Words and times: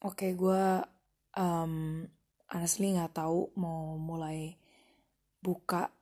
Oke, 0.00 0.32
gue 0.32 0.80
um, 1.36 2.00
honestly 2.48 2.88
nggak 2.96 3.20
tahu 3.20 3.52
mau 3.60 4.00
mulai 4.00 4.56
buka 5.44 5.92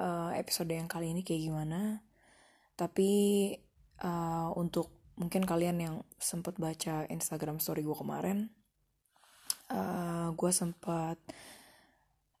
uh, 0.00 0.32
episode 0.32 0.72
yang 0.72 0.88
kali 0.88 1.12
ini 1.12 1.20
kayak 1.20 1.44
gimana. 1.44 2.00
Tapi 2.72 3.52
uh, 4.00 4.48
untuk 4.56 5.12
mungkin 5.20 5.44
kalian 5.44 5.76
yang 5.76 5.96
sempat 6.16 6.56
baca 6.56 7.04
Instagram 7.12 7.60
story 7.60 7.84
gue 7.84 7.92
kemarin, 7.92 8.48
uh, 9.68 10.32
gue 10.32 10.50
sempat 10.56 11.20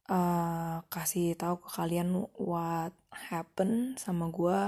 uh, 0.08 0.80
kasih 0.88 1.36
tahu 1.36 1.60
ke 1.60 1.68
kalian 1.68 2.16
what 2.40 2.96
happen 3.12 3.92
sama 4.00 4.32
gue 4.32 4.60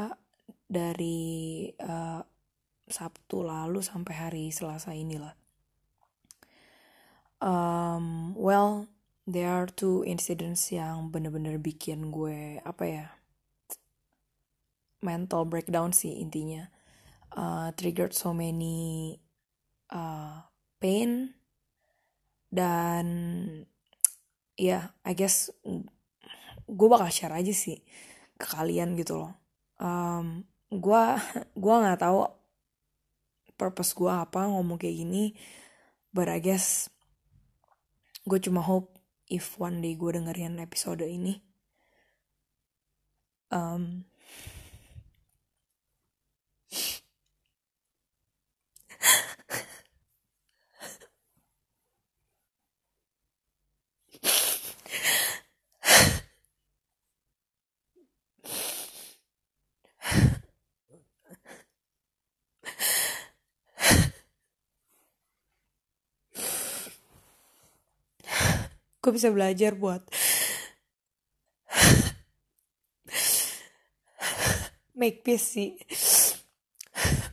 dari 0.69 1.65
uh, 1.81 2.21
Sabtu 2.85 3.41
lalu 3.41 3.81
sampai 3.81 4.15
hari 4.21 4.45
Selasa 4.53 4.93
inilah 4.93 5.48
um, 7.43 8.35
well 8.39 8.87
there 9.29 9.53
are 9.53 9.69
two 9.69 10.03
incidents 10.09 10.73
yang 10.73 11.13
bener-bener 11.13 11.61
bikin 11.61 12.09
gue 12.09 12.63
apa 12.65 12.85
ya 12.89 13.07
mental 15.03 15.47
breakdown 15.47 15.95
sih 15.95 16.19
intinya. 16.19 16.67
Uh, 17.29 17.71
triggered 17.77 18.17
so 18.17 18.33
many 18.33 19.21
uh, 19.93 20.43
pain 20.81 21.37
dan 22.49 23.07
ya 24.57 24.65
yeah, 24.65 24.85
I 25.05 25.13
guess 25.13 25.53
gue 26.67 26.89
bakal 26.89 27.13
share 27.13 27.37
aja 27.37 27.53
sih 27.53 27.85
ke 28.41 28.47
kalian 28.49 28.97
gitu 28.97 29.29
loh. 29.29 29.33
Um, 29.79 30.49
gue 30.73 31.05
gue 31.63 31.75
nggak 31.85 32.01
tahu 32.01 32.27
purpose 33.61 33.93
gue 33.93 34.11
apa 34.11 34.49
ngomong 34.49 34.79
kayak 34.81 35.03
gini 35.05 35.35
but 36.15 36.31
I 36.31 36.39
guess 36.39 36.89
gue 38.29 38.39
cuma 38.45 38.61
hope 38.61 39.01
if 39.33 39.57
one 39.57 39.81
day 39.81 39.97
gue 39.97 40.13
dengerin 40.13 40.61
episode 40.61 41.01
ini 41.01 41.41
um, 43.49 44.05
gue 69.09 69.17
bisa 69.17 69.33
belajar 69.33 69.73
buat 69.73 70.05
make 74.93 75.25
peace 75.25 75.57
sih 75.57 75.81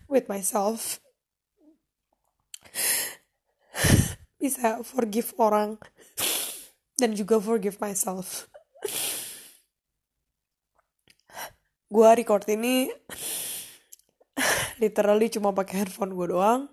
with 0.08 0.32
myself. 0.32 1.04
Bisa 4.40 4.80
forgive 4.88 5.36
orang 5.36 5.76
dan 6.96 7.12
juga 7.12 7.44
forgive 7.44 7.76
myself. 7.84 8.48
Gue 11.92 12.08
record 12.08 12.48
ini 12.48 12.88
literally 14.80 15.28
cuma 15.28 15.52
pakai 15.52 15.84
handphone 15.84 16.16
gue 16.16 16.32
doang 16.32 16.72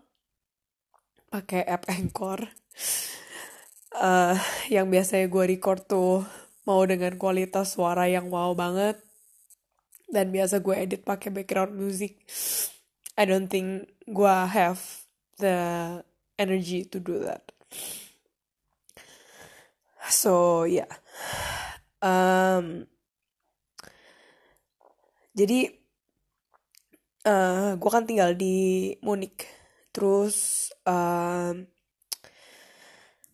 pakai 1.26 1.66
app 1.66 1.90
Anchor 1.90 2.61
uh, 3.98 4.36
yang 4.72 4.88
biasanya 4.88 5.28
gue 5.28 5.44
record 5.56 5.84
tuh 5.84 6.24
mau 6.64 6.80
dengan 6.86 7.18
kualitas 7.18 7.74
suara 7.74 8.06
yang 8.08 8.30
wow 8.30 8.54
banget. 8.54 9.00
Dan 10.12 10.28
biasa 10.28 10.60
gue 10.60 10.76
edit 10.76 11.02
pakai 11.02 11.32
background 11.32 11.72
music. 11.72 12.20
I 13.16 13.24
don't 13.24 13.48
think 13.48 13.88
gue 14.08 14.36
have 14.52 14.80
the 15.40 15.56
energy 16.36 16.84
to 16.88 17.00
do 17.00 17.20
that. 17.24 17.48
So 20.08 20.64
yeah. 20.68 20.90
um, 22.04 22.84
jadi 25.32 25.72
uh, 27.24 27.80
gue 27.80 27.90
kan 27.90 28.04
tinggal 28.04 28.36
di 28.36 28.92
Munich. 29.00 29.48
Terus 29.92 30.68
um, 30.84 31.71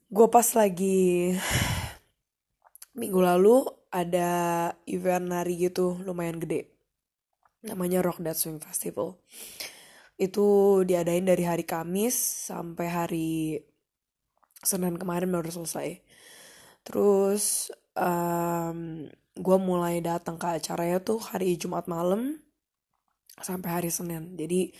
gue 0.08 0.26
pas 0.32 0.48
lagi 0.56 1.36
minggu 2.96 3.20
lalu 3.20 3.68
ada 3.92 4.30
event 4.88 5.28
nari 5.28 5.68
gitu 5.68 6.00
lumayan 6.04 6.40
gede. 6.40 6.72
Namanya 7.64 8.00
Rock 8.00 8.24
That 8.24 8.40
Swing 8.40 8.60
Festival. 8.60 9.20
Itu 10.16 10.80
diadain 10.88 11.28
dari 11.28 11.44
hari 11.44 11.64
Kamis 11.68 12.16
sampai 12.48 12.86
hari 12.88 13.30
Senin 14.64 14.96
kemarin 14.96 15.30
baru 15.30 15.52
selesai. 15.52 16.00
Terus 16.82 17.70
um, 17.94 19.06
gue 19.38 19.58
mulai 19.60 20.02
datang 20.02 20.40
ke 20.40 20.58
acaranya 20.58 20.98
tuh 21.04 21.20
hari 21.20 21.54
Jumat 21.60 21.86
malam 21.86 22.40
sampai 23.38 23.70
hari 23.70 23.90
Senin. 23.92 24.34
Jadi 24.34 24.72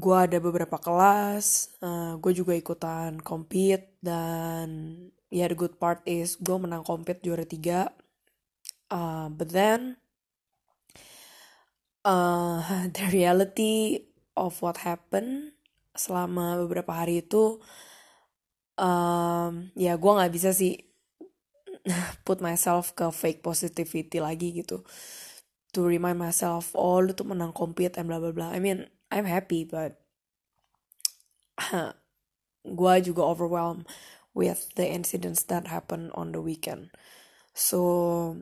gue 0.00 0.16
ada 0.16 0.40
beberapa 0.40 0.80
kelas 0.80 1.76
uh, 1.84 1.86
eh, 1.86 2.12
gue 2.16 2.32
juga 2.32 2.56
ikutan 2.56 3.20
compete 3.20 4.00
dan 4.00 4.68
ya 5.28 5.44
yeah, 5.44 5.48
the 5.52 5.56
good 5.56 5.76
part 5.76 6.00
is 6.08 6.40
gue 6.40 6.56
menang 6.56 6.82
compete 6.82 7.20
juara 7.20 7.44
tiga. 7.44 7.92
Uh, 8.90 9.30
but 9.30 9.52
then 9.54 10.00
uh, 12.02 12.88
the 12.96 13.06
reality 13.12 14.08
of 14.34 14.58
what 14.64 14.82
happened 14.82 15.52
selama 15.92 16.56
beberapa 16.64 16.90
hari 16.96 17.20
itu 17.20 17.60
um, 18.80 19.68
ya 19.76 20.00
gue 20.00 20.12
nggak 20.16 20.32
bisa 20.32 20.50
sih 20.56 20.80
put 22.26 22.40
myself 22.40 22.96
ke 22.96 23.04
fake 23.12 23.44
positivity 23.44 24.18
lagi 24.18 24.64
gitu. 24.64 24.82
To 25.76 25.86
remind 25.86 26.18
myself 26.18 26.74
oh 26.74 26.98
lu 26.98 27.14
menang 27.22 27.54
compete 27.54 28.00
and 28.00 28.08
bla 28.10 28.18
bla 28.18 28.32
bla. 28.34 28.50
I 28.50 28.58
mean 28.58 28.88
I'm 29.10 29.26
happy 29.26 29.66
but 29.66 29.98
gue 32.80 32.94
juga 33.04 33.22
overwhelmed 33.24 33.84
with 34.32 34.70
the 34.78 34.86
incidents 34.86 35.44
that 35.50 35.66
happen 35.68 36.08
on 36.14 36.32
the 36.32 36.40
weekend. 36.40 36.94
So 37.52 38.38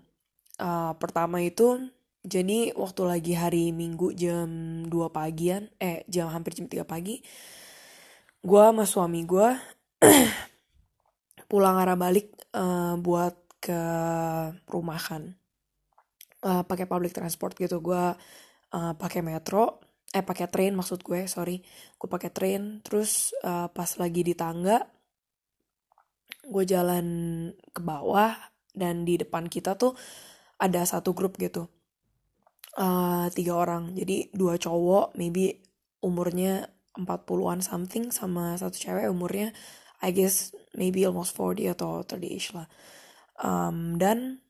uh, 0.60 0.92
pertama 1.00 1.40
itu 1.42 1.88
jadi 2.26 2.76
waktu 2.76 3.02
lagi 3.08 3.32
hari 3.38 3.70
Minggu 3.72 4.12
jam 4.12 4.84
2 4.84 4.92
pagian, 5.08 5.72
eh 5.80 6.04
jam 6.10 6.28
hampir 6.28 6.52
jam 6.58 6.68
3 6.68 6.84
pagi, 6.84 7.24
gue 8.44 8.62
sama 8.62 8.84
suami 8.84 9.24
gue 9.24 9.48
pulang 11.50 11.80
arah 11.80 11.96
balik 11.96 12.36
uh, 12.52 13.00
buat 13.00 13.32
ke 13.58 13.80
rumah 14.68 15.00
kan, 15.00 15.34
uh, 16.44 16.62
pakai 16.68 16.84
public 16.84 17.16
transport 17.16 17.56
gitu. 17.56 17.80
Gue 17.80 18.12
uh, 18.76 18.92
pakai 18.98 19.24
metro 19.24 19.87
eh 20.08 20.24
pakai 20.24 20.48
train 20.48 20.72
maksud 20.72 21.04
gue 21.04 21.28
sorry. 21.28 21.60
Gue 22.00 22.08
pakai 22.08 22.30
train 22.32 22.80
terus 22.80 23.36
uh, 23.44 23.68
pas 23.68 23.88
lagi 24.00 24.24
di 24.24 24.32
tangga 24.32 24.84
gue 26.48 26.64
jalan 26.64 27.06
ke 27.76 27.80
bawah 27.84 28.32
dan 28.72 29.04
di 29.04 29.20
depan 29.20 29.52
kita 29.52 29.76
tuh 29.76 29.92
ada 30.56 30.82
satu 30.88 31.12
grup 31.12 31.36
gitu. 31.36 31.68
Uh, 32.78 33.28
tiga 33.36 33.58
orang. 33.58 33.92
Jadi 33.92 34.32
dua 34.32 34.56
cowok 34.56 35.18
maybe 35.18 35.60
umurnya 36.00 36.70
40-an 36.98 37.60
something 37.62 38.10
sama 38.10 38.54
satu 38.58 38.74
cewek 38.78 39.06
umurnya 39.10 39.54
I 39.98 40.14
guess 40.14 40.54
maybe 40.78 41.02
almost 41.02 41.34
40 41.34 41.74
atau 41.74 42.06
30ish 42.06 42.54
lah. 42.54 42.70
Um, 43.38 43.98
dan 43.98 44.42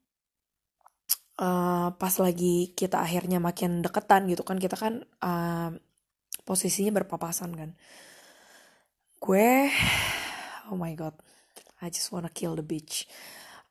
uh, 1.38 1.88
pas 1.94 2.14
lagi 2.19 2.75
kita 2.75 2.99
akhirnya 3.00 3.38
makin 3.38 3.81
deketan 3.81 4.26
gitu 4.26 4.43
kan 4.43 4.58
kita 4.58 4.75
kan 4.75 5.06
uh, 5.23 5.70
posisinya 6.43 6.93
berpapasan 7.02 7.55
kan. 7.55 7.70
Gue 9.19 9.70
oh 10.70 10.79
my 10.79 10.93
god 10.99 11.14
I 11.79 11.90
just 11.94 12.11
wanna 12.11 12.31
kill 12.31 12.58
the 12.58 12.67
bitch. 12.67 13.06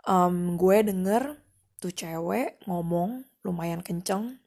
Um, 0.08 0.56
gue 0.56 0.88
denger 0.88 1.36
tuh 1.78 1.92
cewek 1.92 2.64
ngomong 2.66 3.28
lumayan 3.44 3.84
kenceng 3.84 4.40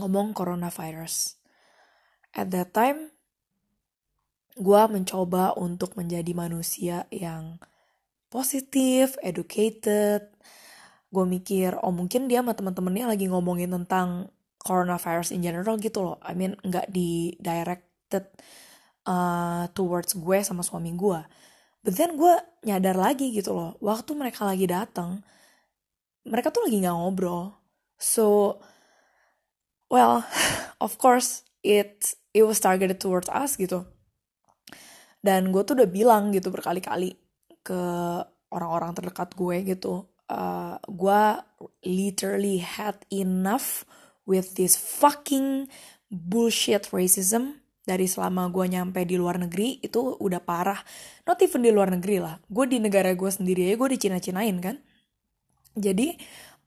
ngomong 0.00 0.32
coronavirus. 0.32 1.36
At 2.32 2.48
that 2.56 2.72
time 2.72 3.12
gue 4.56 4.82
mencoba 4.88 5.56
untuk 5.56 5.94
menjadi 5.96 6.32
manusia 6.32 7.04
yang 7.12 7.60
positif, 8.30 9.18
educated, 9.20 10.30
gue 11.10 11.24
mikir 11.26 11.74
oh 11.82 11.90
mungkin 11.90 12.30
dia 12.30 12.40
sama 12.40 12.54
temen-temennya 12.54 13.10
lagi 13.10 13.26
ngomongin 13.26 13.74
tentang 13.82 14.30
coronavirus 14.62 15.34
in 15.34 15.42
general 15.42 15.76
gitu 15.78 16.02
loh. 16.02 16.16
I 16.22 16.38
mean 16.38 16.54
nggak 16.62 16.90
di 16.94 17.34
directed 17.42 18.30
uh, 19.06 19.66
towards 19.74 20.14
gue 20.14 20.38
sama 20.46 20.62
suami 20.62 20.94
gue 20.94 21.20
but 21.80 21.96
then 21.96 22.14
gue 22.14 22.34
nyadar 22.68 22.94
lagi 22.94 23.32
gitu 23.32 23.56
loh 23.56 23.70
waktu 23.80 24.12
mereka 24.14 24.44
lagi 24.44 24.68
datang 24.68 25.24
mereka 26.26 26.52
tuh 26.52 26.68
lagi 26.68 26.84
nggak 26.84 26.96
ngobrol. 26.96 27.56
So 27.96 28.58
well 29.88 30.24
of 30.84 30.96
course 31.00 31.44
it 31.64 32.14
it 32.36 32.44
was 32.44 32.60
targeted 32.60 33.00
towards 33.00 33.28
us 33.32 33.56
gitu. 33.56 33.88
Dan 35.20 35.52
gue 35.52 35.62
tuh 35.64 35.76
udah 35.76 35.90
bilang 35.90 36.32
gitu 36.32 36.48
berkali-kali 36.48 37.12
ke 37.60 37.80
orang-orang 38.50 38.96
terdekat 38.96 39.36
gue 39.36 39.56
gitu 39.68 40.09
uh, 40.30 40.78
gue 40.86 41.22
literally 41.82 42.62
had 42.62 43.02
enough 43.10 43.82
with 44.24 44.54
this 44.54 44.78
fucking 44.78 45.66
bullshit 46.06 46.86
racism 46.94 47.58
dari 47.82 48.06
selama 48.06 48.46
gue 48.54 48.70
nyampe 48.70 49.02
di 49.02 49.18
luar 49.18 49.42
negeri 49.42 49.82
itu 49.82 50.14
udah 50.22 50.38
parah. 50.38 50.78
Not 51.26 51.42
even 51.42 51.66
di 51.66 51.74
luar 51.74 51.90
negeri 51.90 52.22
lah 52.22 52.38
gue 52.46 52.64
di 52.70 52.78
negara 52.78 53.10
gue 53.12 53.30
sendiri 53.30 53.66
aja 53.66 53.74
gue 53.74 53.88
dicina-cinain 53.98 54.56
kan? 54.62 54.76
Jadi 55.74 56.14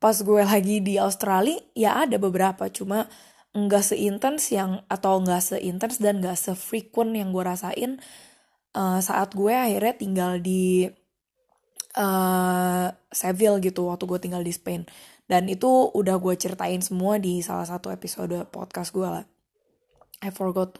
pas 0.03 0.19
gue 0.19 0.43
lagi 0.43 0.83
di 0.83 0.99
Australia 0.99 1.63
ya 1.71 2.03
ada 2.03 2.19
beberapa 2.19 2.67
cuma 2.67 3.07
nggak 3.55 3.95
seintens 3.95 4.51
yang 4.51 4.83
atau 4.91 5.23
nggak 5.23 5.39
seintens 5.39 6.01
dan 6.03 6.19
nggak 6.19 6.35
sefrequent 6.35 7.15
yang 7.15 7.31
gue 7.31 7.43
rasain 7.45 8.01
uh, 8.75 8.99
saat 8.99 9.31
gue 9.31 9.53
akhirnya 9.53 9.93
tinggal 9.95 10.31
di 10.41 10.89
uh, 11.97 12.87
Seville 13.09 13.61
gitu 13.61 13.89
waktu 13.89 14.03
gue 14.05 14.19
tinggal 14.19 14.43
di 14.45 14.53
Spain. 14.53 14.85
Dan 15.23 15.47
itu 15.47 15.67
udah 15.95 16.19
gue 16.19 16.35
ceritain 16.35 16.81
semua 16.83 17.15
di 17.17 17.39
salah 17.39 17.65
satu 17.65 17.89
episode 17.89 18.35
podcast 18.51 18.91
gue 18.91 19.07
lah. 19.07 19.25
I 20.23 20.29
forgot 20.31 20.75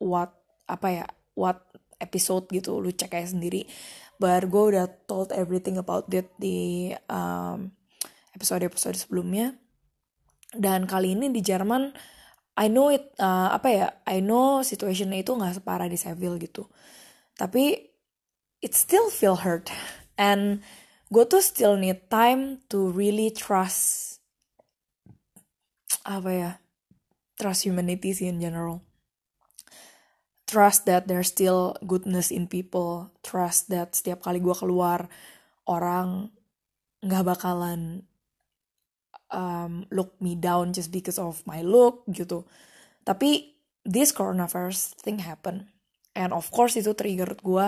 what 0.00 0.32
apa 0.64 0.88
ya 0.88 1.06
what 1.36 1.60
episode 2.00 2.48
gitu 2.48 2.80
lu 2.80 2.90
cek 2.90 3.12
aja 3.14 3.34
sendiri. 3.34 3.68
But 4.16 4.46
gue 4.48 4.62
udah 4.74 4.86
told 5.10 5.34
everything 5.34 5.76
about 5.76 6.08
it 6.14 6.30
di 6.38 6.90
um, 7.10 7.74
episode-episode 8.32 8.96
sebelumnya. 8.96 9.58
Dan 10.54 10.86
kali 10.86 11.18
ini 11.18 11.34
di 11.34 11.42
Jerman 11.42 11.90
I 12.54 12.70
know 12.70 12.86
it 12.86 13.10
uh, 13.18 13.50
apa 13.50 13.68
ya 13.68 13.86
I 14.06 14.22
know 14.22 14.62
situationnya 14.62 15.26
itu 15.26 15.34
nggak 15.34 15.58
separah 15.58 15.90
di 15.90 15.98
Seville 15.98 16.38
gitu. 16.38 16.70
Tapi 17.34 17.74
it 18.62 18.72
still 18.78 19.10
feel 19.10 19.34
hurt 19.42 19.68
and 20.18 20.62
gue 21.12 21.24
tuh 21.26 21.44
still 21.44 21.78
need 21.78 22.06
time 22.10 22.62
to 22.70 22.90
really 22.90 23.30
trust 23.30 24.18
apa 26.04 26.30
ya 26.30 26.50
trust 27.40 27.64
humanity 27.64 28.12
sih 28.12 28.28
in 28.28 28.42
general 28.42 28.84
trust 30.44 30.84
that 30.84 31.08
there's 31.08 31.32
still 31.32 31.74
goodness 31.82 32.28
in 32.28 32.46
people 32.46 33.10
trust 33.24 33.72
that 33.72 33.96
setiap 33.96 34.20
kali 34.22 34.38
gue 34.38 34.52
keluar 34.52 35.08
orang 35.64 36.30
nggak 37.04 37.24
bakalan 37.24 38.04
um, 39.34 39.84
look 39.90 40.14
me 40.22 40.38
down 40.38 40.72
just 40.72 40.94
because 40.94 41.18
of 41.18 41.42
my 41.44 41.60
look 41.60 42.06
gitu. 42.08 42.46
Tapi 43.02 43.58
this 43.84 44.14
coronavirus 44.14 44.94
thing 45.02 45.20
happen. 45.20 45.68
And 46.14 46.30
of 46.30 46.48
course 46.54 46.78
itu 46.78 46.94
trigger 46.94 47.34
gue 47.42 47.66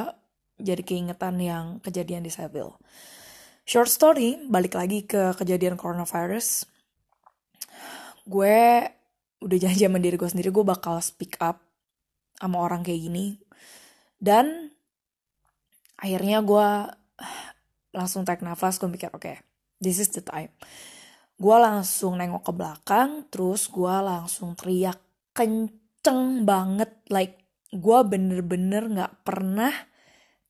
jadi 0.57 0.83
keingetan 0.83 1.37
yang 1.41 1.65
kejadian 1.85 2.25
di 2.25 2.33
Seville. 2.33 2.77
Short 3.67 3.91
story, 3.91 4.39
balik 4.47 4.79
lagi 4.79 5.05
ke 5.05 5.35
kejadian 5.35 5.75
coronavirus. 5.75 6.69
Gue 8.27 8.87
udah 9.43 9.59
janji 9.59 9.85
sama 9.85 10.01
diri 10.01 10.17
gue 10.17 10.31
sendiri 10.31 10.51
gue 10.51 10.65
bakal 10.65 10.99
speak 11.03 11.37
up 11.43 11.61
sama 12.39 12.63
orang 12.63 12.87
kayak 12.87 13.11
gini. 13.11 13.27
Dan 14.17 14.73
akhirnya 15.99 16.41
gue 16.41 16.69
langsung 17.97 18.25
take 18.25 18.45
nafas, 18.45 18.79
gue 18.79 18.89
mikir 18.89 19.13
oke, 19.13 19.25
okay, 19.25 19.37
this 19.81 20.01
is 20.01 20.13
the 20.15 20.23
time 20.23 20.53
gue 21.37 21.57
langsung 21.61 22.17
nengok 22.17 22.49
ke 22.49 22.53
belakang 22.57 23.29
terus 23.29 23.69
gue 23.69 23.95
langsung 24.01 24.57
teriak 24.57 24.97
kenceng 25.37 26.49
banget 26.49 26.97
like 27.13 27.45
gue 27.69 27.99
bener-bener 28.09 28.89
gak 28.89 29.21
pernah 29.21 29.73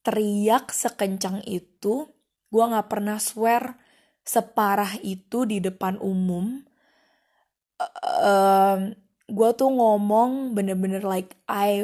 teriak 0.07 0.71
sekencang 0.71 1.43
itu 1.43 2.07
gue 2.55 2.63
gak 2.63 2.87
pernah 2.87 3.19
swear 3.19 3.75
separah 4.23 5.03
itu 5.03 5.43
di 5.43 5.59
depan 5.59 5.99
umum. 5.99 6.63
Uh, 8.03 8.95
gue 9.27 9.51
tuh 9.59 9.71
ngomong 9.71 10.55
bener-bener 10.55 11.03
like 11.03 11.35
I 11.51 11.83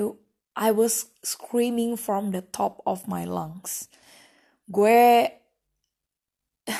I 0.54 0.70
was 0.70 1.10
screaming 1.26 1.98
from 1.98 2.30
the 2.30 2.46
top 2.46 2.78
of 2.86 3.10
my 3.10 3.26
lungs. 3.26 3.90
Gue 4.70 5.26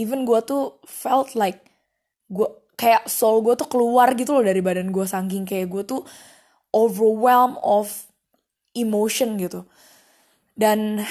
even 0.00 0.28
gue 0.28 0.40
tuh 0.44 0.76
felt 0.84 1.32
like 1.32 1.64
gue 2.28 2.48
kayak 2.76 3.08
soul 3.08 3.44
gue 3.44 3.56
tuh 3.56 3.68
keluar 3.68 4.12
gitu 4.16 4.36
loh 4.36 4.44
dari 4.44 4.64
badan 4.64 4.92
gue 4.92 5.04
saking 5.04 5.44
kayak 5.44 5.68
gue 5.68 5.82
tuh 5.84 6.02
overwhelmed 6.72 7.60
of 7.60 8.08
emotion 8.72 9.36
gitu 9.36 9.66
dan 10.58 11.04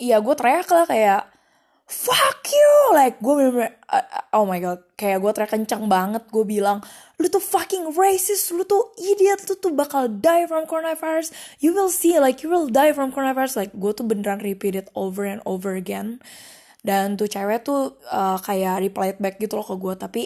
iya 0.00 0.18
gue 0.20 0.34
teriak 0.36 0.68
lah 0.68 0.86
kayak 0.88 1.22
fuck 1.84 2.48
you! 2.48 2.72
Like 2.96 3.20
gue 3.20 3.34
bener-bener 3.36 3.72
uh, 3.92 4.04
oh 4.40 4.48
my 4.48 4.58
god 4.60 4.80
kayak 4.96 5.20
gue 5.20 5.30
teriak 5.36 5.52
kencang 5.52 5.84
banget. 5.86 6.24
Gue 6.32 6.44
bilang 6.44 6.80
lu 7.20 7.26
tuh 7.28 7.42
fucking 7.42 7.94
racist 7.94 8.50
lu 8.50 8.64
tuh 8.64 8.92
idiot 8.98 9.44
lu 9.46 9.54
tuh 9.60 9.72
bakal 9.72 10.08
die 10.08 10.48
from 10.48 10.64
coronavirus. 10.64 11.30
You 11.60 11.76
will 11.76 11.92
see 11.92 12.16
like 12.16 12.42
you 12.42 12.48
will 12.50 12.68
die 12.68 12.96
from 12.96 13.12
coronavirus. 13.12 13.60
Like 13.60 13.72
gue 13.76 13.92
tuh 13.92 14.04
beneran 14.08 14.40
repeat 14.40 14.74
it 14.74 14.88
over 14.96 15.28
and 15.28 15.44
over 15.44 15.76
again. 15.76 16.24
Dan 16.84 17.16
tuh 17.16 17.28
cewek 17.28 17.64
tuh 17.64 17.96
uh, 18.12 18.36
kayak 18.40 18.84
reply 18.84 19.16
back 19.16 19.40
gitu 19.40 19.56
loh 19.56 19.64
ke 19.64 19.76
gue 19.76 19.94
tapi 19.96 20.22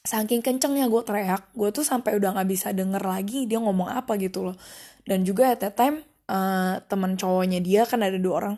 saking 0.00 0.40
kencengnya 0.40 0.88
gue 0.88 1.02
teriak 1.04 1.52
gue 1.52 1.68
tuh 1.76 1.84
sampai 1.84 2.16
udah 2.16 2.32
nggak 2.32 2.48
bisa 2.48 2.72
denger 2.72 3.04
lagi 3.04 3.44
dia 3.44 3.60
ngomong 3.60 3.84
apa 3.92 4.16
gitu 4.16 4.48
loh 4.48 4.56
dan 5.04 5.24
juga 5.24 5.52
at 5.52 5.60
that 5.60 5.76
time 5.76 6.04
uh, 6.30 6.78
teman 6.86 7.18
cowoknya 7.18 7.60
dia 7.60 7.82
kan 7.84 8.00
ada 8.00 8.16
dua 8.16 8.34
orang. 8.44 8.56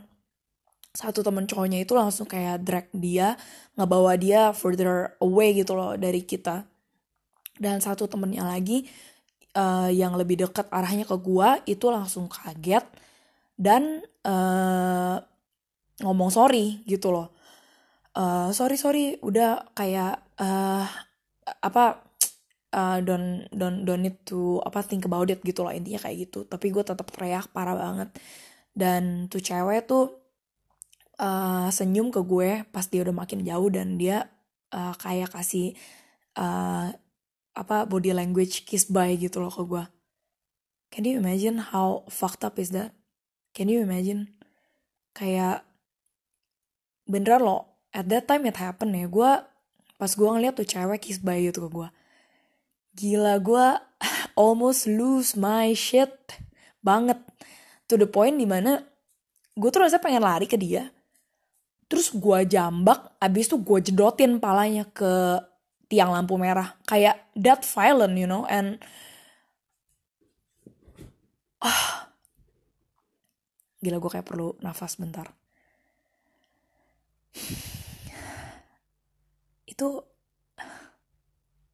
Satu 0.92 1.24
teman 1.24 1.48
cowoknya 1.48 1.80
itu 1.80 1.96
langsung 1.96 2.28
kayak 2.28 2.62
drag 2.62 2.86
dia 2.92 3.40
ngebawa 3.80 4.12
dia 4.20 4.52
further 4.52 5.16
away 5.24 5.56
gitu 5.56 5.72
loh 5.72 5.96
dari 5.96 6.20
kita. 6.20 6.68
Dan 7.56 7.80
satu 7.80 8.04
temennya 8.08 8.44
lagi 8.44 8.84
uh, 9.56 9.88
yang 9.88 10.16
lebih 10.16 10.44
dekat 10.44 10.68
arahnya 10.68 11.08
ke 11.08 11.16
gue 11.16 11.48
itu 11.68 11.86
langsung 11.88 12.28
kaget 12.28 12.84
dan 13.56 14.04
uh, 14.24 15.16
ngomong 16.04 16.28
sorry 16.32 16.84
gitu 16.84 17.12
loh. 17.12 17.32
Uh, 18.12 18.52
sorry 18.52 18.76
sorry 18.76 19.16
udah 19.24 19.72
kayak 19.72 20.20
uh, 20.36 20.84
apa 21.64 22.11
uh, 22.72 22.98
don't 23.04 23.46
don't 23.52 23.84
don't 23.86 24.02
need 24.02 24.18
to 24.26 24.58
apa 24.64 24.82
think 24.82 25.04
about 25.04 25.28
it 25.28 25.44
gitu 25.44 25.62
loh 25.62 25.72
intinya 25.72 26.00
kayak 26.02 26.28
gitu. 26.28 26.48
Tapi 26.48 26.72
gue 26.72 26.82
tetap 26.82 27.06
teriak 27.12 27.52
parah 27.52 27.76
banget. 27.76 28.10
Dan 28.72 29.28
tuh 29.28 29.44
cewek 29.44 29.84
tuh 29.86 30.16
uh, 31.20 31.68
senyum 31.68 32.08
ke 32.08 32.20
gue 32.24 32.64
pas 32.72 32.84
dia 32.88 33.04
udah 33.04 33.14
makin 33.14 33.44
jauh 33.44 33.68
dan 33.68 34.00
dia 34.00 34.32
uh, 34.72 34.96
kayak 34.96 35.30
kasih 35.30 35.76
uh, 36.40 36.90
apa 37.52 37.84
body 37.84 38.16
language 38.16 38.64
kiss 38.64 38.88
bye 38.88 39.12
gitu 39.12 39.44
loh 39.44 39.52
ke 39.52 39.60
gue 39.68 39.84
can 40.92 41.08
you 41.08 41.16
imagine 41.16 41.56
how 41.72 42.04
fucked 42.12 42.44
up 42.44 42.60
is 42.60 42.68
that? 42.76 42.92
Can 43.56 43.72
you 43.72 43.80
imagine? 43.80 44.36
Kayak 45.16 45.64
beneran 47.08 47.44
loh 47.44 47.80
at 47.96 48.08
that 48.12 48.28
time 48.28 48.44
it 48.44 48.60
happen 48.60 48.92
ya. 48.92 49.08
Gue 49.08 49.40
pas 49.96 50.12
gue 50.12 50.28
ngeliat 50.28 50.56
tuh 50.56 50.68
cewek 50.68 51.00
kiss 51.00 51.20
bye 51.20 51.40
gitu 51.40 51.64
ke 51.64 51.70
gue 51.72 51.88
gila 52.92 53.40
gue 53.40 53.66
almost 54.36 54.88
lose 54.88 55.36
my 55.36 55.72
shit 55.72 56.12
banget. 56.84 57.18
To 57.90 58.00
the 58.00 58.08
point 58.08 58.40
di 58.40 58.48
mana 58.48 58.80
gue 59.52 59.68
tuh 59.68 59.84
rasanya 59.84 60.04
pengen 60.04 60.24
lari 60.24 60.48
ke 60.48 60.56
dia. 60.56 60.88
Terus 61.88 62.12
gue 62.12 62.38
jambak 62.48 63.16
abis 63.20 63.52
tuh 63.52 63.60
gue 63.60 63.84
jedotin 63.84 64.40
palanya 64.40 64.88
ke 64.88 65.40
tiang 65.92 66.08
lampu 66.08 66.40
merah. 66.40 66.72
Kayak 66.88 67.20
that 67.36 67.64
violent 67.68 68.16
you 68.16 68.28
know 68.28 68.48
and 68.48 68.80
ah. 71.60 72.08
Gila 73.82 73.98
gue 73.98 74.10
kayak 74.14 74.28
perlu 74.28 74.54
nafas 74.62 74.96
bentar. 74.96 75.26
Itu 79.72 80.11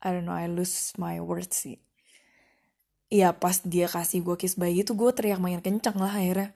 I 0.03 0.15
don't 0.15 0.27
know 0.27 0.37
I 0.37 0.47
lose 0.47 0.95
my 0.95 1.19
words 1.19 1.67
sih. 1.67 1.79
Iya 3.09 3.33
pas 3.33 3.65
dia 3.65 3.89
kasih 3.89 4.21
gue 4.21 4.37
kiss 4.37 4.61
bayi 4.61 4.85
itu 4.85 4.93
gue 4.93 5.11
teriak 5.11 5.41
makin 5.41 5.65
kencang 5.65 5.97
lah 5.97 6.13
akhirnya. 6.13 6.53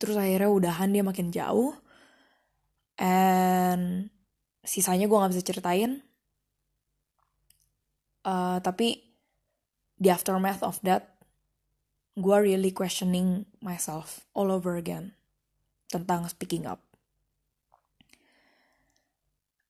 Terus 0.00 0.16
akhirnya 0.16 0.48
udahan 0.48 0.88
dia 0.94 1.04
makin 1.04 1.28
jauh. 1.34 1.74
And 2.96 4.08
sisanya 4.64 5.10
gue 5.10 5.20
gak 5.20 5.32
bisa 5.34 5.44
ceritain. 5.44 6.00
Uh, 8.24 8.62
Tapi 8.62 9.04
the 10.00 10.08
aftermath 10.08 10.64
of 10.64 10.80
that 10.86 11.20
gue 12.16 12.36
really 12.36 12.72
questioning 12.72 13.44
myself 13.60 14.24
all 14.32 14.52
over 14.52 14.76
again 14.76 15.16
tentang 15.90 16.24
speaking 16.30 16.64
up. 16.64 16.80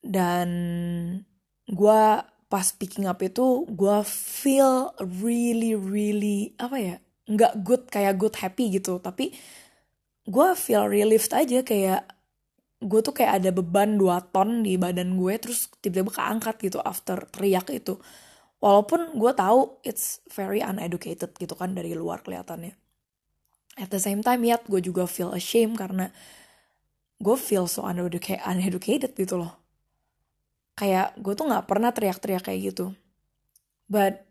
Dan 0.04 0.48
gue 1.70 2.02
pas 2.50 2.66
speaking 2.66 3.06
up 3.06 3.22
itu 3.22 3.62
gue 3.70 3.98
feel 4.10 4.90
really 5.22 5.78
really 5.78 6.50
apa 6.58 6.76
ya 6.76 6.96
nggak 7.30 7.62
good 7.62 7.86
kayak 7.86 8.18
good 8.18 8.34
happy 8.34 8.74
gitu. 8.74 8.98
Tapi 8.98 9.30
gue 10.26 10.48
feel 10.58 10.90
relieved 10.90 11.30
aja 11.30 11.62
kayak 11.62 12.02
gue 12.82 13.00
tuh 13.06 13.14
kayak 13.14 13.38
ada 13.38 13.50
beban 13.54 13.94
2 13.94 14.34
ton 14.34 14.66
di 14.66 14.74
badan 14.74 15.14
gue 15.14 15.34
terus 15.38 15.70
tiba-tiba 15.78 16.10
keangkat 16.10 16.58
gitu 16.58 16.82
after 16.82 17.22
teriak 17.30 17.70
itu. 17.70 18.02
Walaupun 18.58 19.14
gue 19.14 19.32
tahu 19.32 19.78
it's 19.86 20.20
very 20.34 20.58
uneducated 20.60 21.30
gitu 21.38 21.54
kan 21.54 21.72
dari 21.72 21.94
luar 21.94 22.20
kelihatannya. 22.26 22.74
At 23.78 23.94
the 23.94 24.02
same 24.02 24.26
time 24.26 24.42
ya 24.42 24.58
gue 24.58 24.82
juga 24.82 25.06
feel 25.06 25.30
ashamed 25.30 25.78
karena 25.78 26.10
gue 27.22 27.36
feel 27.38 27.70
so 27.70 27.86
uneducated 27.86 29.14
gitu 29.14 29.38
loh 29.38 29.59
kayak 30.80 31.12
gue 31.20 31.36
tuh 31.36 31.44
nggak 31.44 31.68
pernah 31.68 31.92
teriak-teriak 31.92 32.48
kayak 32.48 32.72
gitu 32.72 32.96
but 33.84 34.24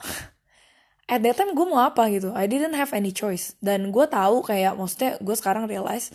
at 1.12 1.20
that 1.20 1.36
time 1.36 1.52
gue 1.52 1.66
mau 1.68 1.84
apa 1.84 2.08
gitu 2.08 2.32
I 2.32 2.48
didn't 2.48 2.72
have 2.72 2.96
any 2.96 3.12
choice 3.12 3.52
dan 3.60 3.92
gue 3.92 4.06
tahu 4.08 4.40
kayak 4.40 4.80
maksudnya 4.80 5.20
gue 5.20 5.36
sekarang 5.36 5.68
realize 5.68 6.08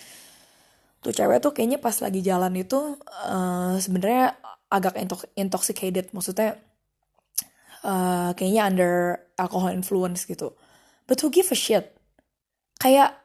tuh 1.05 1.13
cewek 1.13 1.38
tuh 1.43 1.53
kayaknya 1.53 1.77
pas 1.77 1.93
lagi 2.01 2.25
jalan 2.25 2.57
itu 2.57 2.98
uh, 3.29 3.77
sebenarnya 3.77 4.33
agak 4.74 4.98
intoxicated 5.38 6.10
maksudnya 6.15 6.57
uh, 7.83 8.31
kayaknya 8.33 8.63
under 8.65 8.93
alcohol 9.36 9.69
influence 9.69 10.25
gitu. 10.25 10.55
But 11.05 11.19
who 11.19 11.29
give 11.29 11.51
a 11.51 11.57
shit? 11.57 11.93
Kayak 12.79 13.19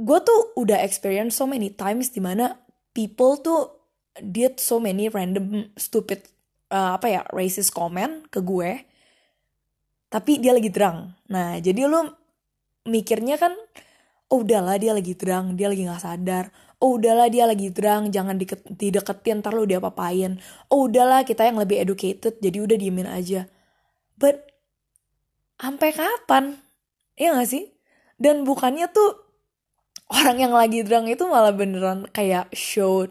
gue 0.00 0.18
tuh 0.24 0.56
udah 0.56 0.80
experience 0.80 1.36
so 1.36 1.44
many 1.44 1.72
times 1.72 2.12
di 2.12 2.20
mana 2.20 2.56
people 2.96 3.36
tuh 3.40 3.75
did 4.22 4.60
so 4.60 4.80
many 4.80 5.10
random 5.10 5.70
stupid 5.76 6.24
uh, 6.72 6.96
apa 6.96 7.06
ya 7.08 7.20
racist 7.32 7.72
comment 7.72 8.24
ke 8.32 8.40
gue 8.40 8.84
tapi 10.08 10.38
dia 10.40 10.56
lagi 10.56 10.70
drunk 10.72 11.28
nah 11.28 11.58
jadi 11.60 11.88
lu 11.88 12.08
mikirnya 12.86 13.36
kan 13.36 13.52
oh 14.30 14.42
udahlah 14.42 14.78
dia 14.78 14.94
lagi 14.94 15.12
drunk 15.12 15.58
dia 15.58 15.68
lagi 15.68 15.84
nggak 15.84 16.02
sadar 16.02 16.48
oh 16.80 16.96
udahlah 16.96 17.28
dia 17.28 17.44
lagi 17.48 17.72
drunk 17.72 18.14
jangan 18.14 18.38
diket, 18.38 18.62
dideketin 18.68 19.42
ntar 19.42 19.52
lu 19.52 19.66
dia 19.66 19.82
papain 19.82 20.38
oh 20.70 20.86
udahlah 20.86 21.26
kita 21.26 21.44
yang 21.44 21.58
lebih 21.58 21.82
educated 21.82 22.38
jadi 22.38 22.58
udah 22.62 22.76
diemin 22.78 23.08
aja 23.10 23.50
But 24.16 24.48
sampai 25.60 25.92
kapan? 25.92 26.56
Ya 27.20 27.36
gak 27.36 27.52
sih? 27.52 27.68
Dan 28.16 28.48
bukannya 28.48 28.88
tuh 28.88 29.28
orang 30.08 30.40
yang 30.40 30.54
lagi 30.56 30.80
drunk 30.80 31.12
itu 31.12 31.28
malah 31.28 31.52
beneran 31.52 32.08
kayak 32.08 32.48
show 32.56 33.04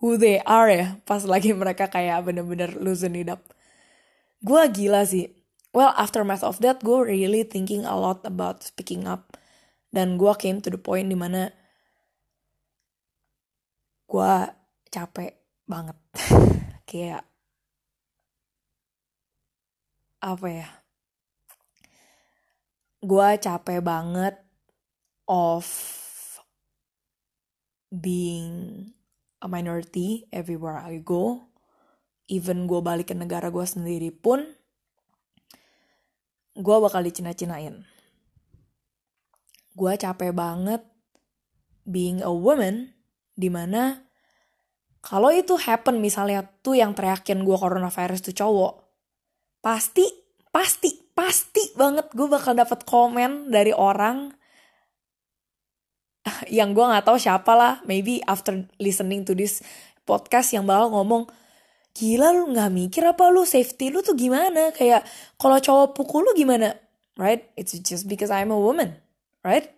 who 0.00 0.16
they 0.16 0.40
are 0.48 0.68
ya 0.72 0.86
pas 1.04 1.22
lagi 1.28 1.52
mereka 1.52 1.92
kayak 1.92 2.24
bener-bener 2.24 2.72
loosen 2.80 3.16
it 3.16 3.28
up. 3.28 3.44
Gue 4.40 4.64
gila 4.72 5.04
sih. 5.04 5.28
Well, 5.70 5.94
aftermath 5.94 6.42
of 6.42 6.58
that, 6.66 6.82
gue 6.82 6.98
really 6.98 7.46
thinking 7.46 7.86
a 7.86 7.94
lot 7.94 8.26
about 8.26 8.66
speaking 8.66 9.06
up. 9.06 9.38
Dan 9.94 10.18
gue 10.18 10.32
came 10.34 10.58
to 10.64 10.72
the 10.72 10.80
point 10.80 11.06
di 11.06 11.14
mana 11.14 11.52
gue 14.10 14.34
capek 14.90 15.38
banget. 15.68 15.94
kayak 16.90 17.22
apa 20.20 20.46
ya 20.50 20.68
gue 23.00 23.28
capek 23.40 23.80
banget 23.80 24.36
of 25.24 25.64
being 27.88 28.90
a 29.40 29.46
minority 29.48 30.28
everywhere 30.30 30.80
I 30.80 31.00
go. 31.00 31.48
Even 32.30 32.70
gue 32.70 32.78
balik 32.78 33.10
ke 33.10 33.16
negara 33.16 33.50
gue 33.50 33.66
sendiri 33.66 34.14
pun 34.14 34.44
gue 36.54 36.76
bakal 36.78 37.02
dicina-cinain. 37.02 37.82
Gue 39.74 39.92
capek 39.96 40.30
banget 40.36 40.84
being 41.88 42.22
a 42.22 42.30
woman 42.30 42.92
di 43.34 43.48
mana 43.48 44.04
kalau 45.00 45.32
itu 45.32 45.56
happen 45.56 45.98
misalnya 45.98 46.44
tuh 46.60 46.76
yang 46.76 46.92
teriakin 46.92 47.40
gue 47.40 47.56
coronavirus 47.56 48.30
tuh 48.30 48.36
cowok 48.36 48.74
pasti 49.64 50.04
pasti 50.52 50.92
pasti 51.16 51.72
banget 51.72 52.12
gue 52.12 52.28
bakal 52.28 52.52
dapat 52.52 52.84
komen 52.84 53.48
dari 53.48 53.72
orang 53.72 54.32
yang 56.58 56.72
gue 56.76 56.84
nggak 56.84 57.06
tahu 57.06 57.18
siapa 57.18 57.52
lah. 57.54 57.72
Maybe 57.86 58.20
after 58.24 58.66
listening 58.82 59.26
to 59.28 59.36
this 59.36 59.62
podcast 60.08 60.50
yang 60.56 60.66
bakal 60.66 60.90
ngomong 60.94 61.30
gila 61.94 62.32
lu 62.34 62.54
nggak 62.54 62.70
mikir 62.70 63.02
apa 63.06 63.28
lu? 63.28 63.42
Safety 63.46 63.90
lu 63.90 64.00
tuh 64.00 64.14
gimana? 64.18 64.70
Kayak 64.74 65.06
kalau 65.36 65.58
cowok 65.58 65.96
pukul 65.96 66.26
lu 66.26 66.32
gimana? 66.34 66.76
Right? 67.20 67.50
It's 67.58 67.76
just 67.76 68.08
because 68.08 68.32
I'm 68.32 68.54
a 68.54 68.56
woman 68.56 68.96
right? 69.44 69.72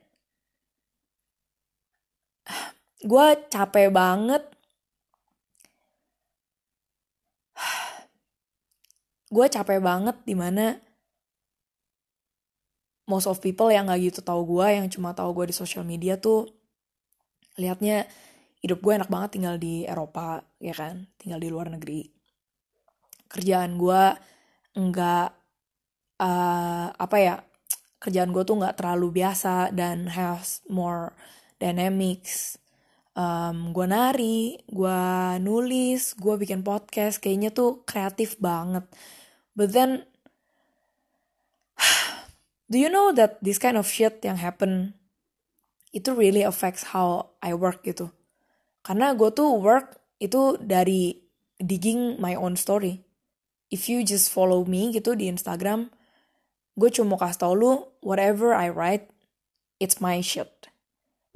Gue 3.10 3.26
capek 3.50 3.90
banget. 3.90 4.42
Gue 9.34 9.46
capek 9.50 9.80
banget 9.82 10.16
di 10.26 10.34
mana 10.38 10.78
most 13.06 13.26
of 13.26 13.42
people 13.42 13.68
yang 13.68 13.90
gak 13.90 14.00
gitu 14.02 14.20
tahu 14.22 14.46
gue 14.46 14.78
yang 14.78 14.86
cuma 14.86 15.12
tahu 15.12 15.34
gue 15.42 15.50
di 15.50 15.56
social 15.56 15.82
media 15.82 16.18
tuh 16.18 16.46
liatnya 17.58 18.06
hidup 18.62 18.78
gue 18.78 18.92
enak 18.94 19.10
banget 19.10 19.30
tinggal 19.38 19.56
di 19.58 19.82
Eropa 19.84 20.40
ya 20.62 20.72
kan? 20.72 21.10
Tinggal 21.18 21.42
di 21.42 21.48
luar 21.50 21.68
negeri. 21.68 22.06
Kerjaan 23.26 23.74
gue 23.74 24.02
enggak 24.78 25.28
uh, 26.22 26.86
apa 26.94 27.16
ya 27.18 27.36
kerjaan 27.98 28.34
gue 28.34 28.42
tuh 28.46 28.58
nggak 28.58 28.78
terlalu 28.78 29.22
biasa 29.22 29.74
dan 29.74 30.10
has 30.10 30.62
more 30.70 31.14
dynamics. 31.58 32.58
Um, 33.12 33.76
gue 33.76 33.84
nari 33.84 34.56
gue 34.72 35.02
nulis 35.44 36.16
gue 36.16 36.34
bikin 36.40 36.64
podcast 36.64 37.20
kayaknya 37.20 37.50
tuh 37.50 37.82
kreatif 37.84 38.38
banget. 38.38 38.86
But 39.52 39.76
then, 39.76 40.08
do 42.72 42.80
you 42.80 42.88
know 42.88 43.12
that 43.12 43.36
this 43.44 43.60
kind 43.60 43.76
of 43.76 43.84
shit 43.84 44.24
yang 44.24 44.40
happen 44.40 44.96
itu 45.92 46.16
really 46.16 46.40
affects 46.40 46.96
how 46.96 47.36
I 47.44 47.52
work 47.52 47.84
gitu. 47.84 48.08
Karena 48.80 49.12
gue 49.12 49.28
tuh 49.28 49.60
work 49.60 50.00
itu 50.18 50.56
dari 50.56 51.20
digging 51.60 52.16
my 52.16 52.32
own 52.32 52.56
story. 52.56 53.04
If 53.68 53.92
you 53.92 54.00
just 54.00 54.32
follow 54.32 54.64
me 54.64 54.88
gitu 54.96 55.12
di 55.12 55.28
Instagram, 55.28 55.92
gue 56.80 56.88
cuma 56.88 57.20
kasih 57.20 57.40
tau 57.44 57.52
lu 57.52 57.92
whatever 58.00 58.56
I 58.56 58.72
write, 58.72 59.12
it's 59.76 60.00
my 60.00 60.24
shit. 60.24 60.72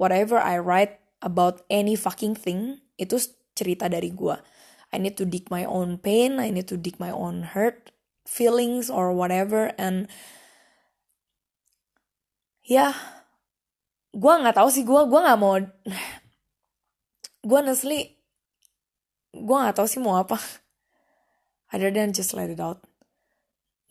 Whatever 0.01 0.41
I 0.41 0.57
write 0.57 0.97
about 1.21 1.61
any 1.69 1.93
fucking 1.93 2.33
thing, 2.33 2.81
itu 2.97 3.17
cerita 3.53 3.89
dari 3.89 4.09
gue. 4.09 4.37
I 4.89 4.97
need 4.97 5.17
to 5.21 5.25
dig 5.25 5.53
my 5.53 5.65
own 5.65 6.01
pain, 6.01 6.41
I 6.41 6.49
need 6.49 6.69
to 6.73 6.77
dig 6.77 6.97
my 6.97 7.13
own 7.13 7.53
hurt, 7.53 7.93
feelings 8.25 8.89
or 8.89 9.13
whatever 9.13 9.71
and 9.79 10.09
ya 12.67 12.91
gue 14.11 14.33
nggak 14.43 14.59
tahu 14.59 14.67
sih 14.67 14.83
gue 14.83 15.01
gue 15.07 15.19
nggak 15.23 15.39
mau 15.39 15.55
gue 17.47 17.57
honestly 17.57 18.17
gue 19.37 19.57
nggak 19.57 19.77
tahu 19.77 19.87
sih 19.87 20.01
mau 20.01 20.17
apa. 20.17 20.39
Other 21.69 21.91
than 21.91 22.15
just 22.15 22.31
let 22.31 22.47
it 22.49 22.63
out. 22.63 22.81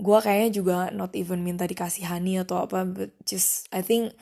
Gue 0.01 0.19
kayaknya 0.21 0.51
juga 0.53 0.77
not 0.93 1.13
even 1.17 1.45
minta 1.45 1.65
dikasihani 1.65 2.41
atau 2.45 2.65
apa 2.69 2.85
but 2.85 3.13
just 3.25 3.69
I 3.73 3.81
think 3.81 4.13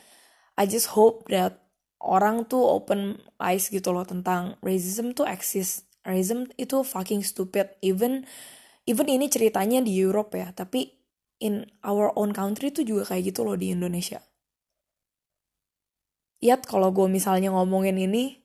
I 0.55 0.71
just 0.71 0.95
hope 0.95 1.27
that 1.31 1.67
orang 1.99 2.47
tuh 2.47 2.63
open 2.63 3.19
eyes 3.43 3.71
gitu 3.71 3.91
loh 3.91 4.07
tentang 4.07 4.61
racism 4.63 5.17
tuh 5.17 5.27
exist 5.27 5.89
racism 6.07 6.51
itu 6.61 6.83
fucking 6.83 7.27
stupid. 7.27 7.75
Even 7.83 8.27
even 8.87 9.07
ini 9.11 9.27
ceritanya 9.31 9.83
di 9.83 9.95
Europe 9.99 10.35
ya 10.37 10.55
tapi 10.55 10.95
in 11.43 11.67
our 11.83 12.15
own 12.15 12.31
country 12.31 12.71
tuh 12.71 12.87
juga 12.87 13.11
kayak 13.11 13.35
gitu 13.35 13.43
loh 13.43 13.59
di 13.59 13.75
Indonesia 13.75 14.23
Yat 16.45 16.69
kalau 16.69 16.93
gue 16.93 17.09
misalnya 17.09 17.49
ngomongin 17.49 17.97
ini 17.97 18.45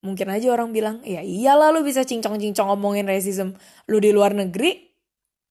mungkin 0.00 0.32
aja 0.32 0.48
orang 0.48 0.72
bilang 0.72 1.04
ya 1.04 1.20
iyalah 1.20 1.76
lu 1.76 1.84
bisa 1.84 2.00
cincong-cincong 2.00 2.72
ngomongin 2.72 3.04
racism. 3.04 3.60
Lu 3.84 4.00
di 4.00 4.16
luar 4.16 4.32
negeri 4.32 4.88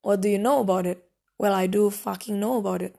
what 0.02 0.18
do 0.18 0.34
you 0.34 0.42
know 0.42 0.58
about 0.66 0.90
it? 0.90 1.06
Well 1.38 1.54
I 1.54 1.70
do 1.70 1.94
fucking 1.94 2.42
know 2.42 2.58
about 2.58 2.82
it. 2.82 2.98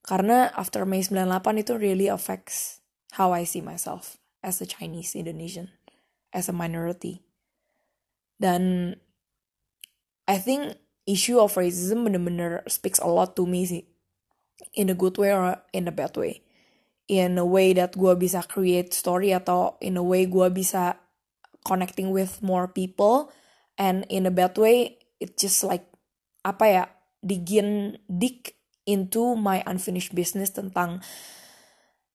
Karena 0.00 0.48
after 0.56 0.88
May 0.88 1.04
98 1.04 1.60
itu 1.60 1.76
really 1.76 2.08
affects 2.08 2.80
how 3.20 3.36
I 3.36 3.44
see 3.44 3.60
myself 3.60 4.16
as 4.40 4.64
a 4.64 4.66
Chinese 4.66 5.12
Indonesian 5.12 5.76
as 6.32 6.48
a 6.48 6.56
minority. 6.56 7.20
Dan 8.40 8.96
I 10.24 10.40
think 10.40 10.80
issue 11.04 11.36
of 11.36 11.52
racism 11.60 12.08
bener-bener 12.08 12.64
speaks 12.64 12.96
a 12.96 13.10
lot 13.12 13.36
to 13.36 13.44
me 13.44 13.68
sih 13.68 13.89
in 14.74 14.88
a 14.90 14.96
good 14.96 15.16
way 15.18 15.32
or 15.32 15.58
in 15.72 15.88
a 15.88 15.94
bad 15.94 16.16
way. 16.16 16.42
In 17.10 17.38
a 17.38 17.46
way 17.46 17.74
that 17.74 17.98
gue 17.98 18.14
bisa 18.14 18.46
create 18.46 18.94
story 18.94 19.34
atau 19.34 19.74
in 19.82 19.98
a 19.98 20.04
way 20.04 20.30
gue 20.30 20.46
bisa 20.54 20.94
connecting 21.66 22.14
with 22.14 22.38
more 22.40 22.70
people. 22.70 23.32
And 23.80 24.06
in 24.12 24.28
a 24.28 24.34
bad 24.34 24.54
way 24.56 25.00
it 25.18 25.36
just 25.36 25.64
like 25.66 25.84
apa 26.40 26.64
ya 26.64 26.84
digin 27.20 28.00
dig 28.08 28.56
into 28.88 29.36
my 29.36 29.60
unfinished 29.68 30.16
business 30.16 30.50
tentang 30.56 31.04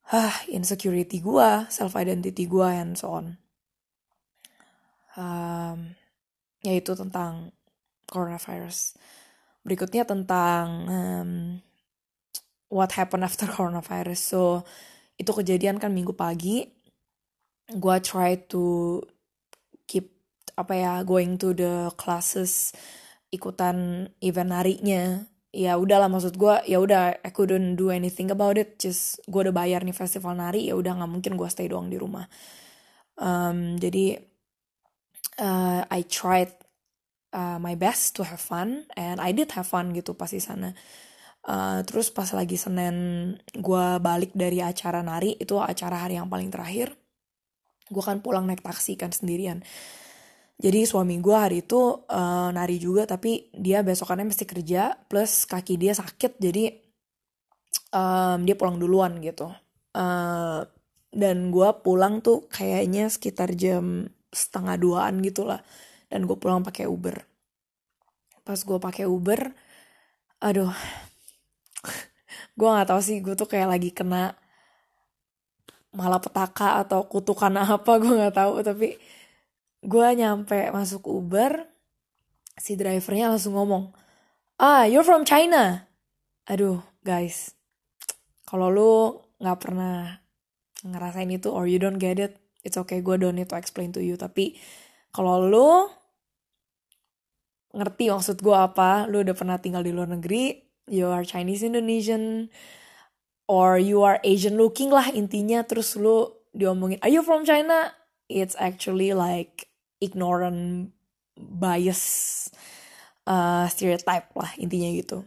ah 0.10 0.34
insecurity 0.50 1.22
gue 1.22 1.50
self 1.70 1.94
identity 1.94 2.50
gue 2.50 2.70
and 2.70 2.98
so 2.98 3.22
on. 3.22 3.38
Um, 5.16 5.96
yaitu 6.66 6.92
tentang 6.98 7.56
coronavirus. 8.10 8.98
Berikutnya 9.66 10.04
tentang 10.06 10.66
um, 10.86 11.32
what 12.69 12.93
happened 12.95 13.24
after 13.25 13.45
coronavirus. 13.55 14.19
So 14.19 14.41
itu 15.15 15.31
kejadian 15.31 15.79
kan 15.79 15.91
minggu 15.91 16.15
pagi. 16.15 16.67
Gue 17.65 17.98
try 18.03 18.38
to 18.51 19.01
keep 19.89 20.13
apa 20.55 20.74
ya 20.74 20.93
going 21.03 21.36
to 21.41 21.51
the 21.51 21.91
classes 22.00 22.72
ikutan 23.34 24.07
event 24.24 24.55
narinya 24.55 25.27
ya 25.55 25.75
udahlah 25.79 26.07
maksud 26.12 26.36
gue 26.36 26.55
ya 26.67 26.79
udah 26.84 27.19
I 27.24 27.31
couldn't 27.31 27.79
do 27.79 27.89
anything 27.89 28.29
about 28.29 28.60
it. 28.60 28.75
Just 28.75 29.24
gue 29.25 29.39
udah 29.48 29.55
bayar 29.55 29.81
nih 29.88 29.95
festival 29.95 30.36
nari 30.36 30.67
ya 30.67 30.75
udah 30.75 31.00
nggak 31.00 31.12
mungkin 31.12 31.34
gue 31.39 31.50
stay 31.50 31.72
doang 31.72 31.88
di 31.88 31.95
rumah. 31.95 32.27
Um, 33.15 33.79
jadi 33.79 34.19
uh, 35.39 35.88
I 35.88 36.03
tried 36.03 36.51
uh, 37.31 37.55
my 37.63 37.79
best 37.79 38.19
to 38.19 38.27
have 38.27 38.43
fun 38.43 38.84
and 39.00 39.24
I 39.24 39.31
did 39.31 39.55
have 39.55 39.72
fun 39.72 39.95
gitu 39.95 40.12
pas 40.12 40.27
di 40.27 40.43
sana 40.43 40.75
uh, 41.50 41.80
terus 41.86 42.12
pas 42.12 42.28
lagi 42.34 42.58
Senin 42.58 42.96
gue 43.54 43.86
balik 44.02 44.34
dari 44.34 44.62
acara 44.62 45.02
nari 45.02 45.38
itu 45.38 45.58
acara 45.58 46.06
hari 46.06 46.18
yang 46.18 46.30
paling 46.30 46.50
terakhir 46.50 46.94
gue 47.90 48.04
kan 48.04 48.22
pulang 48.22 48.50
naik 48.50 48.66
taksi 48.66 48.98
kan 48.98 49.14
sendirian 49.14 49.62
jadi 50.56 50.88
suami 50.88 51.20
gue 51.20 51.36
hari 51.36 51.68
itu 51.68 52.08
uh, 52.08 52.50
nari 52.56 52.80
juga 52.80 53.04
tapi 53.04 53.52
dia 53.52 53.84
besokannya 53.84 54.32
mesti 54.32 54.48
kerja 54.48 54.96
plus 55.12 55.44
kaki 55.44 55.75
dia 55.75 55.92
sakit 55.92 56.40
jadi 56.40 56.86
um, 57.96 58.40
dia 58.44 58.56
pulang 58.60 58.78
duluan 58.80 59.20
gitu. 59.24 59.52
Uh, 59.96 60.68
dan 61.16 61.48
gue 61.48 61.70
pulang 61.80 62.20
tuh 62.20 62.44
kayaknya 62.52 63.08
sekitar 63.08 63.56
jam 63.56 64.12
setengah 64.36 64.75
duaan 64.75 65.24
gitu 65.24 65.48
lah. 65.48 65.64
Dan 66.12 66.28
gue 66.28 66.36
pulang 66.36 66.62
pakai 66.62 66.86
Uber. 66.88 67.16
Pas 68.46 68.60
gue 68.60 68.78
pakai 68.78 69.10
Uber, 69.10 69.50
aduh, 70.44 70.70
gue 72.56 72.68
nggak 72.68 72.88
tahu 72.88 73.02
sih 73.04 73.20
gue 73.20 73.36
tuh 73.36 73.48
kayak 73.52 73.76
lagi 73.76 73.92
kena 73.92 74.36
malapetaka 75.96 76.84
atau 76.84 77.08
kutukan 77.08 77.56
apa 77.76 77.92
gue 78.00 78.14
nggak 78.16 78.36
tahu. 78.36 78.64
Tapi 78.64 78.90
gue 79.86 80.08
nyampe 80.18 80.74
masuk 80.74 81.08
Uber 81.08 81.70
si 82.56 82.80
drivernya 82.80 83.36
langsung 83.36 83.54
ngomong 83.54 83.92
ah 84.60 84.88
you're 84.88 85.06
from 85.06 85.28
China. 85.28 85.86
Aduh 86.48 86.82
guys 87.04 87.54
kalau 88.48 88.72
lu 88.72 88.94
nggak 89.38 89.60
pernah 89.62 90.24
ngerasain 90.86 91.30
itu 91.34 91.50
or 91.50 91.66
you 91.66 91.82
don't 91.82 92.00
get 92.00 92.22
it 92.22 92.38
it's 92.66 92.78
okay 92.80 93.02
gue 93.02 93.18
don't 93.22 93.38
need 93.38 93.52
to 93.52 93.60
explain 93.60 93.94
to 93.94 94.02
you. 94.02 94.18
Tapi 94.18 94.58
kalau 95.14 95.46
lu 95.46 95.70
ngerti 97.76 98.08
maksud 98.10 98.40
gue 98.40 98.56
apa 98.56 99.06
lu 99.06 99.22
udah 99.22 99.36
pernah 99.36 99.60
tinggal 99.60 99.84
di 99.84 99.92
luar 99.92 100.08
negeri 100.08 100.64
you 100.89 101.10
are 101.10 101.25
Chinese 101.25 101.65
Indonesian 101.65 102.50
or 103.50 103.78
you 103.78 104.02
are 104.02 104.21
Asian 104.26 104.58
looking 104.58 104.89
lah 104.89 105.10
intinya 105.13 105.65
terus 105.65 105.98
lu 105.98 106.30
diomongin 106.54 107.02
are 107.02 107.12
you 107.12 107.21
from 107.21 107.45
China? 107.45 107.93
It's 108.26 108.58
actually 108.58 109.13
like 109.13 109.69
ignorant 110.02 110.93
bias 111.38 112.50
uh, 113.30 113.69
stereotype 113.69 114.34
lah 114.34 114.50
intinya 114.58 114.89
gitu. 114.93 115.26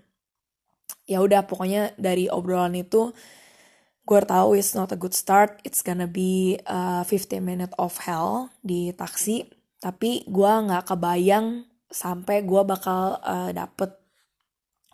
Ya 1.09 1.23
udah 1.23 1.47
pokoknya 1.47 1.95
dari 1.97 2.27
obrolan 2.27 2.75
itu 2.75 3.15
gue 4.09 4.21
tahu 4.25 4.57
it's 4.57 4.73
not 4.73 4.89
a 4.89 4.99
good 4.99 5.13
start 5.13 5.61
it's 5.69 5.85
gonna 5.85 6.09
be 6.09 6.57
a 6.65 7.05
15 7.05 7.45
minute 7.45 7.73
of 7.79 7.99
hell 8.03 8.51
di 8.63 8.91
taksi. 8.95 9.47
Tapi 9.79 10.27
gue 10.27 10.53
nggak 10.67 10.91
kebayang 10.91 11.63
sampai 11.87 12.43
gue 12.43 12.63
bakal 12.67 13.23
uh, 13.23 13.55
dapet 13.55 13.95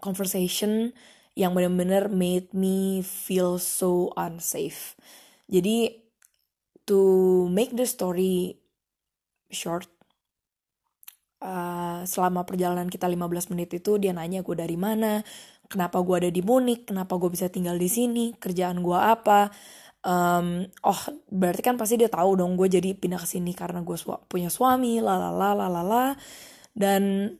conversation 0.05 0.93
yang 1.33 1.57
bener-bener 1.57 2.13
made 2.13 2.53
me 2.53 3.01
feel 3.01 3.57
so 3.57 4.13
unsafe. 4.15 4.93
Jadi 5.49 6.05
to 6.85 7.01
make 7.49 7.73
the 7.73 7.89
story 7.89 8.61
short 9.49 9.89
uh, 11.41 12.05
selama 12.05 12.45
perjalanan 12.45 12.93
kita 12.93 13.09
15 13.09 13.53
menit 13.57 13.73
itu 13.73 13.97
dia 13.97 14.13
nanya 14.13 14.45
gue 14.45 14.57
dari 14.57 14.77
mana 14.77 15.25
kenapa 15.69 16.01
gue 16.05 16.27
ada 16.27 16.31
di 16.33 16.45
Munich 16.45 16.89
kenapa 16.89 17.17
gue 17.17 17.33
bisa 17.33 17.49
tinggal 17.49 17.77
di 17.81 17.89
sini 17.89 18.37
kerjaan 18.37 18.85
gue 18.85 18.99
apa 18.99 19.49
um, 20.05 20.65
oh 20.85 21.01
berarti 21.33 21.63
kan 21.65 21.77
pasti 21.81 21.97
dia 21.97 22.13
tahu 22.13 22.37
dong 22.41 22.57
gue 22.57 22.69
jadi 22.69 22.93
pindah 22.93 23.21
ke 23.21 23.29
sini 23.29 23.57
karena 23.57 23.81
gue 23.81 23.97
su 23.97 24.13
punya 24.29 24.53
suami 24.53 25.01
lalala 25.01 25.57
lalala 25.57 26.17
dan 26.77 27.33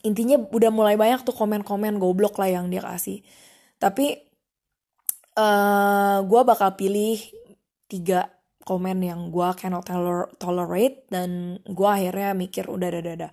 intinya 0.00 0.40
udah 0.40 0.70
mulai 0.72 0.96
banyak 0.96 1.20
tuh 1.28 1.36
komen-komen 1.36 2.00
goblok 2.00 2.40
lah 2.40 2.48
yang 2.48 2.72
dia 2.72 2.80
kasih. 2.80 3.20
Tapi 3.76 4.16
uh, 5.36 6.24
gue 6.24 6.40
bakal 6.48 6.72
pilih 6.80 7.20
tiga 7.92 8.32
komen 8.64 9.04
yang 9.04 9.28
gue 9.28 9.48
cannot 9.58 9.84
toler 9.84 10.32
tolerate 10.40 11.04
dan 11.12 11.60
gue 11.66 11.88
akhirnya 11.88 12.32
mikir 12.32 12.70
udah 12.70 12.88
udah 12.88 13.14
udah, 13.20 13.32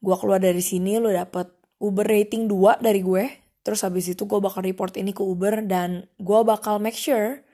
gue 0.00 0.16
keluar 0.16 0.40
dari 0.40 0.62
sini 0.62 0.96
lo 0.96 1.10
dapet 1.12 1.50
Uber 1.78 2.06
rating 2.06 2.48
2 2.50 2.80
dari 2.80 3.04
gue. 3.04 3.24
Terus 3.62 3.84
habis 3.84 4.08
itu 4.08 4.24
gue 4.24 4.40
bakal 4.40 4.64
report 4.64 4.96
ini 4.96 5.12
ke 5.12 5.20
Uber 5.20 5.60
dan 5.68 6.08
gue 6.16 6.40
bakal 6.46 6.80
make 6.80 6.96
sure 6.96 7.44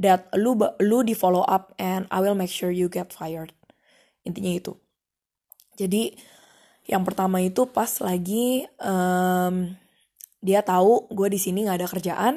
that 0.00 0.32
lu 0.32 0.56
lu 0.80 1.04
di 1.04 1.12
follow 1.12 1.44
up 1.44 1.76
and 1.76 2.08
I 2.08 2.24
will 2.24 2.38
make 2.38 2.48
sure 2.48 2.72
you 2.72 2.88
get 2.88 3.12
fired. 3.12 3.52
Intinya 4.24 4.54
itu. 4.56 4.72
Jadi 5.76 6.16
yang 6.86 7.06
pertama 7.06 7.38
itu 7.38 7.66
pas 7.70 7.88
lagi 8.02 8.66
um, 8.82 9.70
dia 10.42 10.60
tahu 10.66 11.06
gue 11.14 11.28
di 11.30 11.38
sini 11.38 11.66
nggak 11.66 11.78
ada 11.78 11.88
kerjaan. 11.88 12.34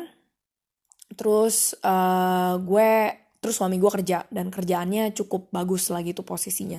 Terus 1.18 1.74
uh, 1.82 2.62
gue 2.62 2.90
terus 3.42 3.58
suami 3.58 3.78
gue 3.78 3.92
kerja 4.02 4.26
dan 4.30 4.50
kerjaannya 4.50 5.14
cukup 5.18 5.50
bagus 5.50 5.90
lagi 5.90 6.14
tuh 6.14 6.26
posisinya. 6.26 6.78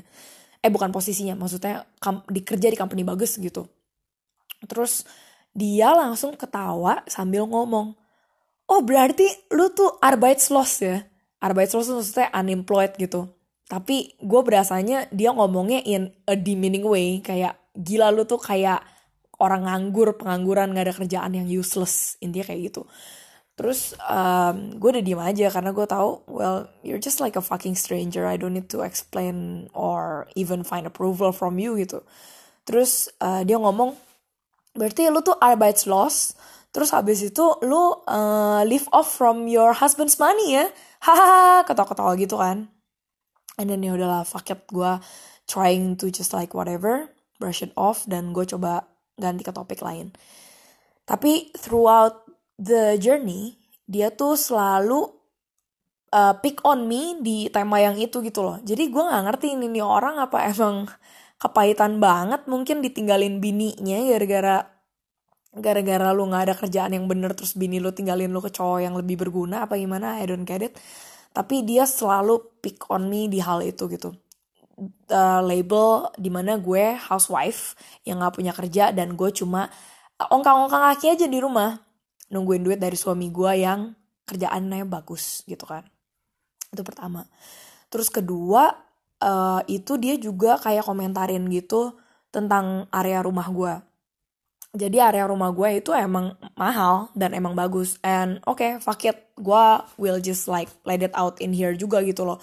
Eh 0.63 0.71
bukan 0.71 0.95
posisinya 0.95 1.35
maksudnya 1.35 1.87
dikerja 2.31 2.71
di 2.71 2.79
company 2.79 3.03
bagus 3.03 3.39
gitu. 3.39 3.67
Terus 4.67 5.03
dia 5.51 5.91
langsung 5.91 6.39
ketawa 6.39 7.03
sambil 7.11 7.47
ngomong 7.51 7.97
oh 8.67 8.81
berarti 8.83 9.27
lu 9.55 9.75
tuh 9.75 9.99
arbeitslos 9.99 10.83
ya? 10.83 11.03
Arbeitslos 11.43 11.91
maksudnya 11.91 12.31
unemployed 12.35 12.95
gitu 12.99 13.36
tapi 13.67 14.15
gue 14.23 14.41
berasanya 14.47 15.11
dia 15.11 15.35
ngomongnya 15.35 15.83
in 15.83 16.15
a 16.31 16.39
demeaning 16.39 16.87
way 16.87 17.19
kayak 17.19 17.59
gila 17.75 18.15
lu 18.15 18.23
tuh 18.23 18.39
kayak 18.39 18.83
orang 19.43 19.67
nganggur 19.67 20.17
pengangguran 20.17 20.73
gak 20.73 20.87
ada 20.87 20.95
kerjaan 20.95 21.33
yang 21.35 21.49
useless 21.51 22.17
intinya 22.23 22.49
kayak 22.49 22.73
gitu 22.73 22.87
Terus 23.57 23.97
um, 24.05 24.77
gue 24.77 24.89
udah 24.93 25.05
diem 25.05 25.17
aja 25.17 25.49
karena 25.49 25.73
gue 25.73 25.87
tahu 25.89 26.29
well 26.29 26.69
you're 26.85 27.01
just 27.01 27.25
like 27.25 27.41
a 27.41 27.43
fucking 27.43 27.73
stranger. 27.73 28.29
I 28.29 28.37
don't 28.37 28.53
need 28.53 28.69
to 28.77 28.85
explain 28.85 29.67
or 29.73 30.29
even 30.37 30.61
find 30.61 30.85
approval 30.85 31.33
from 31.33 31.57
you 31.57 31.73
gitu. 31.81 32.05
Terus 32.69 33.09
uh, 33.25 33.49
dia 33.49 33.57
ngomong 33.57 33.97
berarti 34.77 35.09
lu 35.09 35.25
tuh 35.25 35.41
arbeitslos. 35.41 36.37
Terus 36.69 36.93
habis 36.93 37.25
itu 37.25 37.57
lu 37.65 38.05
uh, 38.05 38.61
live 38.69 38.85
off 38.93 39.17
from 39.17 39.49
your 39.49 39.73
husband's 39.73 40.21
money 40.21 40.61
ya. 40.61 40.69
Hahaha 41.09 41.65
ketawa-ketawa 41.65 42.13
gitu 42.21 42.37
kan. 42.37 42.69
And 43.57 43.73
then 43.73 43.85
ya 43.85 43.97
udahlah 43.97 44.29
fuck 44.29 44.53
it. 44.53 44.65
Gue 44.69 45.01
trying 45.49 45.97
to 45.97 46.13
just 46.13 46.37
like 46.37 46.53
whatever 46.53 47.09
brush 47.41 47.61
it 47.61 47.73
off 47.77 48.05
dan 48.09 48.33
gue 48.33 48.45
coba 48.45 48.89
ganti 49.17 49.45
ke 49.45 49.53
topik 49.53 49.81
lain. 49.81 50.13
Tapi 51.09 51.55
throughout 51.57 52.27
the 52.61 52.97
journey 53.01 53.57
dia 53.87 54.11
tuh 54.11 54.35
selalu 54.35 55.07
uh, 56.11 56.35
pick 56.43 56.59
on 56.67 56.91
me 56.91 57.17
di 57.23 57.47
tema 57.49 57.79
yang 57.79 57.97
itu 57.97 58.21
gitu 58.21 58.43
loh. 58.43 58.59
Jadi 58.61 58.91
gue 58.91 59.03
nggak 59.03 59.25
ngerti 59.31 59.47
ini 59.55 59.71
nih 59.71 59.85
orang 59.85 60.19
apa 60.21 60.51
emang 60.51 60.91
kepahitan 61.37 62.01
banget 62.01 62.49
mungkin 62.49 62.81
ditinggalin 62.81 63.39
bininya 63.39 64.01
gara-gara 64.09 64.57
gara-gara 65.57 66.13
lu 66.13 66.29
nggak 66.29 66.43
ada 66.49 66.55
kerjaan 66.57 66.93
yang 66.97 67.05
bener 67.09 67.33
terus 67.33 67.57
bini 67.57 67.81
lu 67.81 67.93
tinggalin 67.93 68.29
lu 68.29 68.41
ke 68.45 68.53
cowok 68.53 68.81
yang 68.85 68.95
lebih 68.97 69.17
berguna 69.21 69.65
apa 69.65 69.81
gimana? 69.81 70.21
I 70.21 70.25
don't 70.29 70.45
get 70.45 70.61
it 70.61 70.77
tapi 71.37 71.61
dia 71.69 71.85
selalu 71.85 72.41
pick 72.65 72.89
on 72.89 73.13
me 73.13 73.29
di 73.29 73.45
hal 73.45 73.61
itu 73.61 73.85
gitu. 73.93 74.17
Uh, 75.13 75.41
label 75.45 76.09
di 76.17 76.33
mana 76.33 76.57
gue 76.57 76.97
housewife 76.97 77.77
yang 78.09 78.25
gak 78.25 78.41
punya 78.41 78.53
kerja 78.57 78.93
dan 78.93 79.13
gue 79.13 79.29
cuma 79.37 79.69
ongkang-ongkang 80.17 80.97
kaki 80.97 81.13
aja 81.13 81.29
di 81.29 81.37
rumah 81.37 81.77
nungguin 82.33 82.65
duit 82.65 82.81
dari 82.81 82.97
suami 82.97 83.29
gue 83.29 83.53
yang 83.61 83.93
kerjaannya 84.25 84.89
bagus 84.89 85.45
gitu 85.45 85.69
kan. 85.69 85.85
Itu 86.73 86.81
pertama. 86.81 87.29
Terus 87.93 88.09
kedua 88.09 88.73
uh, 89.21 89.61
itu 89.69 90.01
dia 90.01 90.17
juga 90.17 90.57
kayak 90.57 90.89
komentarin 90.89 91.45
gitu 91.53 92.01
tentang 92.33 92.89
area 92.89 93.21
rumah 93.21 93.49
gue 93.53 93.75
jadi 94.75 95.13
area 95.13 95.29
rumah 95.31 95.55
gue 95.55 95.81
itu 95.81 95.95
emang 95.95 96.35
mahal 96.59 97.13
dan 97.15 97.33
emang 97.33 97.55
bagus. 97.55 98.01
And 98.03 98.43
oke 98.45 98.61
okay, 98.61 98.71
fuck 98.83 99.05
it. 99.07 99.31
Gue 99.37 99.65
will 100.01 100.19
just 100.19 100.49
like 100.51 100.73
let 100.83 101.05
it 101.05 101.13
out 101.15 101.39
in 101.39 101.53
here 101.55 101.73
juga 101.77 102.03
gitu 102.03 102.27
loh. 102.27 102.43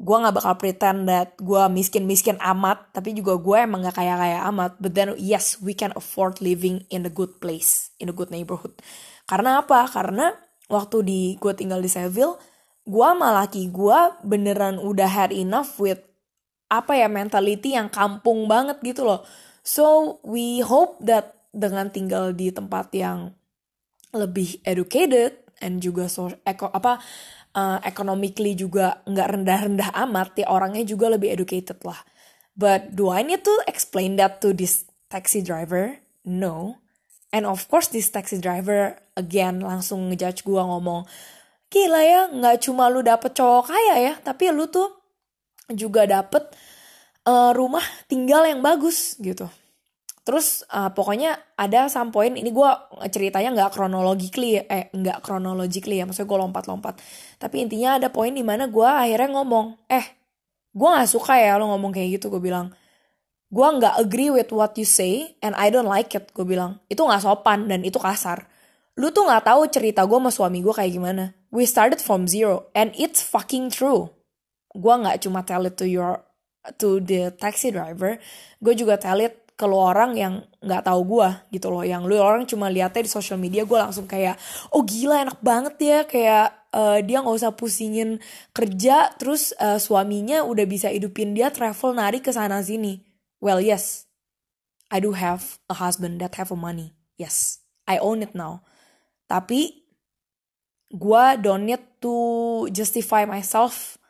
Gue 0.00 0.16
nggak 0.16 0.36
bakal 0.36 0.54
pretend 0.56 1.04
that 1.10 1.36
gue 1.36 1.62
miskin 1.68 2.08
miskin 2.08 2.40
amat 2.40 2.88
tapi 2.96 3.12
juga 3.12 3.36
gue 3.36 3.56
emang 3.60 3.84
gak 3.84 4.00
kaya 4.00 4.16
kaya 4.16 4.38
amat. 4.48 4.80
But 4.80 4.96
then 4.96 5.12
yes 5.20 5.60
we 5.60 5.76
can 5.76 5.92
afford 5.92 6.40
living 6.40 6.88
in 6.88 7.04
a 7.04 7.12
good 7.12 7.36
place 7.42 7.92
in 8.00 8.08
a 8.08 8.14
good 8.16 8.32
neighborhood. 8.32 8.72
Karena 9.28 9.60
apa? 9.60 9.84
Karena 9.88 10.32
waktu 10.72 10.96
di 11.04 11.20
gue 11.36 11.52
tinggal 11.52 11.84
di 11.84 11.90
Seville 11.92 12.40
gue 12.88 13.06
sama 13.06 13.30
laki 13.36 13.68
gue 13.68 13.98
beneran 14.24 14.80
udah 14.80 15.06
had 15.06 15.30
enough 15.36 15.76
with 15.76 16.00
apa 16.70 16.96
ya 16.96 17.10
mentality 17.10 17.76
yang 17.76 17.90
kampung 17.92 18.46
banget 18.46 18.78
gitu 18.80 19.04
loh. 19.04 19.26
So 19.60 20.18
we 20.24 20.64
hope 20.64 20.96
that 21.04 21.39
dengan 21.50 21.90
tinggal 21.90 22.32
di 22.34 22.54
tempat 22.54 22.94
yang 22.94 23.34
lebih 24.14 24.62
educated 24.66 25.42
and 25.62 25.82
juga 25.82 26.10
so, 26.10 26.30
eko, 26.46 26.70
apa 26.70 26.98
uh, 27.54 27.78
economically 27.86 28.54
juga 28.58 29.02
nggak 29.06 29.28
rendah-rendah 29.38 29.90
amat 30.08 30.42
ya 30.42 30.46
orangnya 30.50 30.82
juga 30.86 31.12
lebih 31.12 31.30
educated 31.30 31.78
lah. 31.86 31.98
But 32.58 32.94
do 32.98 33.08
I 33.10 33.22
need 33.22 33.46
to 33.46 33.54
explain 33.70 34.18
that 34.18 34.42
to 34.42 34.50
this 34.52 34.84
taxi 35.08 35.40
driver? 35.40 35.96
No. 36.26 36.82
And 37.30 37.46
of 37.46 37.70
course 37.70 37.94
this 37.94 38.10
taxi 38.10 38.42
driver 38.42 38.98
again 39.14 39.62
langsung 39.62 40.10
ngejudge 40.10 40.42
gue 40.42 40.58
ngomong 40.58 41.06
gila 41.70 42.02
ya 42.02 42.20
nggak 42.34 42.66
cuma 42.66 42.90
lu 42.90 43.06
dapet 43.06 43.30
cowok 43.30 43.70
kaya 43.70 43.94
ya 44.02 44.14
tapi 44.18 44.50
lu 44.50 44.66
tuh 44.66 44.90
juga 45.70 46.02
dapet 46.02 46.42
uh, 47.30 47.54
rumah 47.54 47.86
tinggal 48.10 48.42
yang 48.42 48.58
bagus 48.58 49.14
gitu 49.22 49.46
Terus 50.20 50.62
uh, 50.68 50.92
pokoknya 50.92 51.40
ada 51.56 51.88
some 51.88 52.12
point 52.12 52.36
ini 52.36 52.52
gue 52.52 52.70
ceritanya 53.08 53.56
nggak 53.56 53.70
kronologically 53.72 54.60
eh 54.60 54.92
nggak 54.92 55.24
chronologically 55.24 55.96
ya 55.96 56.04
maksudnya 56.04 56.28
gue 56.28 56.38
lompat-lompat. 56.44 57.00
Tapi 57.40 57.56
intinya 57.64 57.96
ada 57.96 58.12
poin 58.12 58.30
di 58.30 58.44
mana 58.44 58.68
gue 58.68 58.84
akhirnya 58.84 59.32
ngomong, 59.40 59.80
eh 59.88 60.06
gue 60.70 60.88
nggak 60.88 61.08
suka 61.08 61.40
ya 61.40 61.56
lo 61.56 61.72
ngomong 61.72 61.90
kayak 61.96 62.20
gitu 62.20 62.28
gue 62.28 62.42
bilang. 62.42 62.70
Gue 63.50 63.66
nggak 63.66 63.96
agree 63.98 64.30
with 64.30 64.52
what 64.54 64.76
you 64.76 64.86
say 64.86 65.34
and 65.40 65.56
I 65.56 65.72
don't 65.72 65.88
like 65.88 66.12
it 66.12 66.30
gue 66.36 66.44
bilang. 66.44 66.84
Itu 66.92 67.08
nggak 67.08 67.24
sopan 67.24 67.66
dan 67.66 67.80
itu 67.82 67.96
kasar. 67.96 68.44
Lu 69.00 69.08
tuh 69.10 69.24
nggak 69.24 69.48
tahu 69.48 69.66
cerita 69.72 70.04
gue 70.04 70.18
sama 70.20 70.30
suami 70.30 70.60
gue 70.60 70.74
kayak 70.76 70.92
gimana. 70.92 71.24
We 71.50 71.64
started 71.64 71.98
from 71.98 72.28
zero 72.28 72.68
and 72.76 72.92
it's 72.94 73.24
fucking 73.24 73.72
true. 73.72 74.12
Gue 74.70 74.94
nggak 75.00 75.24
cuma 75.24 75.42
tell 75.42 75.64
it 75.64 75.80
to 75.80 75.88
your 75.88 76.22
to 76.78 77.00
the 77.00 77.32
taxi 77.40 77.72
driver, 77.72 78.20
gue 78.60 78.74
juga 78.76 79.00
tell 79.00 79.16
it 79.18 79.49
ke 79.60 79.68
lo 79.68 79.76
orang 79.76 80.16
yang 80.16 80.40
nggak 80.64 80.88
tahu 80.88 81.00
gue 81.04 81.28
gitu 81.60 81.68
loh. 81.68 81.84
Yang 81.84 82.08
lu 82.08 82.16
orang 82.16 82.48
cuma 82.48 82.72
liatnya 82.72 83.04
di 83.04 83.12
sosial 83.12 83.36
media 83.36 83.68
gue 83.68 83.76
langsung 83.76 84.08
kayak 84.08 84.40
oh 84.72 84.80
gila 84.80 85.20
enak 85.20 85.36
banget 85.44 85.76
ya. 85.76 85.98
Kayak 86.08 86.46
uh, 86.72 87.04
dia 87.04 87.20
nggak 87.20 87.36
usah 87.36 87.52
pusingin 87.52 88.16
kerja 88.56 89.12
terus 89.20 89.52
uh, 89.60 89.76
suaminya 89.76 90.40
udah 90.48 90.64
bisa 90.64 90.88
hidupin 90.88 91.36
dia 91.36 91.52
travel 91.52 91.92
nari 91.92 92.24
ke 92.24 92.32
sana 92.32 92.64
sini. 92.64 93.04
Well 93.44 93.60
yes. 93.60 94.08
I 94.88 94.98
do 95.04 95.12
have 95.12 95.60
a 95.68 95.76
husband 95.76 96.24
that 96.24 96.40
have 96.40 96.48
a 96.48 96.56
money. 96.56 96.96
Yes. 97.20 97.60
I 97.84 98.00
own 98.00 98.24
it 98.24 98.32
now. 98.32 98.64
Tapi 99.28 99.84
gue 100.90 101.24
don't 101.38 101.68
need 101.68 101.84
to 102.00 102.16
justify 102.72 103.28
myself 103.28 104.00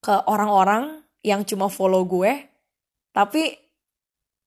ke 0.00 0.14
orang-orang 0.30 1.02
yang 1.20 1.44
cuma 1.44 1.68
follow 1.68 2.06
gue. 2.06 2.48
Tapi 3.12 3.69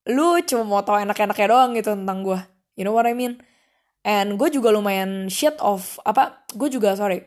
lu 0.10 0.40
cuma 0.44 0.64
mau 0.68 0.82
tau 0.84 1.00
enak-enaknya 1.00 1.48
doang 1.48 1.72
gitu 1.78 1.96
tentang 1.96 2.24
gue 2.24 2.40
you 2.76 2.84
know 2.86 2.94
what 2.94 3.06
I 3.06 3.14
mean? 3.14 3.42
And 4.04 4.36
gue 4.36 4.52
juga 4.52 4.74
lumayan 4.74 5.32
shit 5.32 5.56
of 5.64 6.02
apa 6.04 6.44
gue 6.54 6.68
juga 6.68 6.94
sorry. 6.98 7.24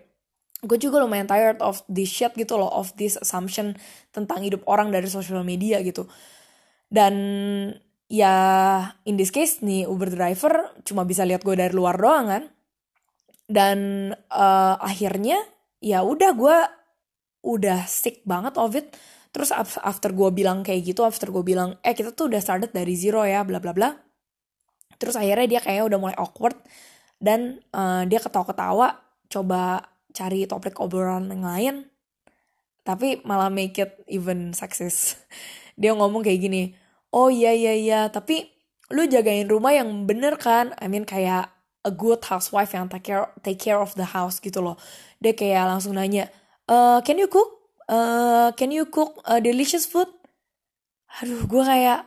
Gue 0.65 0.77
juga 0.81 1.01
lumayan 1.01 1.29
tired 1.29 1.61
of 1.63 1.81
this 1.89 2.11
shit 2.11 2.33
gitu 2.37 2.59
loh 2.59 2.69
of 2.69 2.93
this 3.01 3.17
assumption 3.21 3.77
tentang 4.13 4.45
hidup 4.45 4.65
orang 4.69 4.93
dari 4.93 5.09
social 5.09 5.41
media 5.47 5.81
gitu. 5.81 6.05
Dan 6.93 7.15
ya 8.07 8.35
in 9.09 9.17
this 9.19 9.33
case 9.33 9.65
nih 9.65 9.89
Uber 9.89 10.13
driver 10.13 10.77
cuma 10.85 11.03
bisa 11.09 11.25
lihat 11.25 11.43
gue 11.43 11.57
dari 11.57 11.73
luar 11.73 11.97
doang 11.97 12.27
kan. 12.29 12.45
Dan 13.47 14.11
uh, 14.29 14.77
akhirnya 14.83 15.39
ya 15.81 16.03
udah 16.03 16.31
gue 16.35 16.59
udah 17.47 17.87
sick 17.87 18.27
banget 18.27 18.59
of 18.59 18.75
it 18.75 18.91
Terus 19.37 19.53
after 19.85 20.17
gue 20.17 20.33
bilang 20.33 20.65
kayak 20.65 20.97
gitu, 20.97 21.05
after 21.05 21.29
gue 21.29 21.45
bilang, 21.45 21.77
eh 21.85 21.93
kita 21.93 22.17
tuh 22.17 22.33
udah 22.33 22.41
started 22.41 22.73
dari 22.73 22.97
zero 22.97 23.21
ya, 23.21 23.45
bla 23.45 23.61
bla 23.61 23.77
bla. 23.77 23.93
Terus 24.97 25.13
akhirnya 25.13 25.45
dia 25.45 25.61
kayaknya 25.61 25.93
udah 25.93 25.99
mulai 26.01 26.17
awkward 26.17 26.57
dan 27.21 27.61
uh, 27.77 28.09
dia 28.09 28.17
ketawa-ketawa, 28.17 28.97
coba 29.29 29.93
cari 30.17 30.49
topik 30.49 30.81
obrolan 30.81 31.29
yang 31.29 31.45
lain, 31.45 31.75
tapi 32.81 33.21
malah 33.29 33.53
make 33.53 33.77
it 33.77 34.01
even 34.09 34.57
sexist. 34.57 35.21
Dia 35.77 35.93
ngomong 35.93 36.25
kayak 36.25 36.41
gini, 36.41 36.73
oh 37.13 37.29
iya 37.29 37.53
iya 37.53 37.77
iya, 37.77 38.01
tapi 38.09 38.49
lu 38.89 39.05
jagain 39.05 39.45
rumah 39.45 39.77
yang 39.77 40.09
bener 40.09 40.41
kan? 40.41 40.73
I 40.81 40.89
mean 40.89 41.05
kayak 41.05 41.53
a 41.85 41.93
good 41.93 42.25
housewife 42.25 42.73
yang 42.73 42.89
take 42.89 43.05
care 43.05 43.29
take 43.45 43.61
care 43.61 43.77
of 43.77 43.93
the 44.01 44.09
house 44.17 44.41
gitu 44.41 44.65
loh. 44.65 44.81
Dia 45.21 45.37
kayak 45.37 45.69
langsung 45.69 46.01
nanya, 46.01 46.33
uh, 46.73 47.05
can 47.05 47.21
you 47.21 47.29
cook? 47.29 47.56
Uh, 47.91 48.51
can 48.55 48.71
you 48.75 48.87
cook 48.91 49.23
a 49.27 49.39
delicious 49.39 49.87
food? 49.87 50.11
Aduh 51.23 51.47
gue 51.47 51.63
kayak 51.63 52.05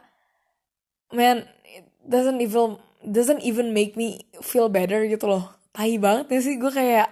man 1.15 1.47
it 1.65 1.87
doesn't 2.05 2.39
even 2.43 2.77
doesn't 3.01 3.41
even 3.41 3.73
make 3.73 3.95
me 3.95 4.27
feel 4.43 4.69
better 4.69 5.03
gitu 5.07 5.25
loh. 5.25 5.55
Tai 5.73 5.89
banget 5.97 6.25
ya 6.29 6.39
sih? 6.43 6.55
Gue 6.59 6.71
kayak 6.71 7.09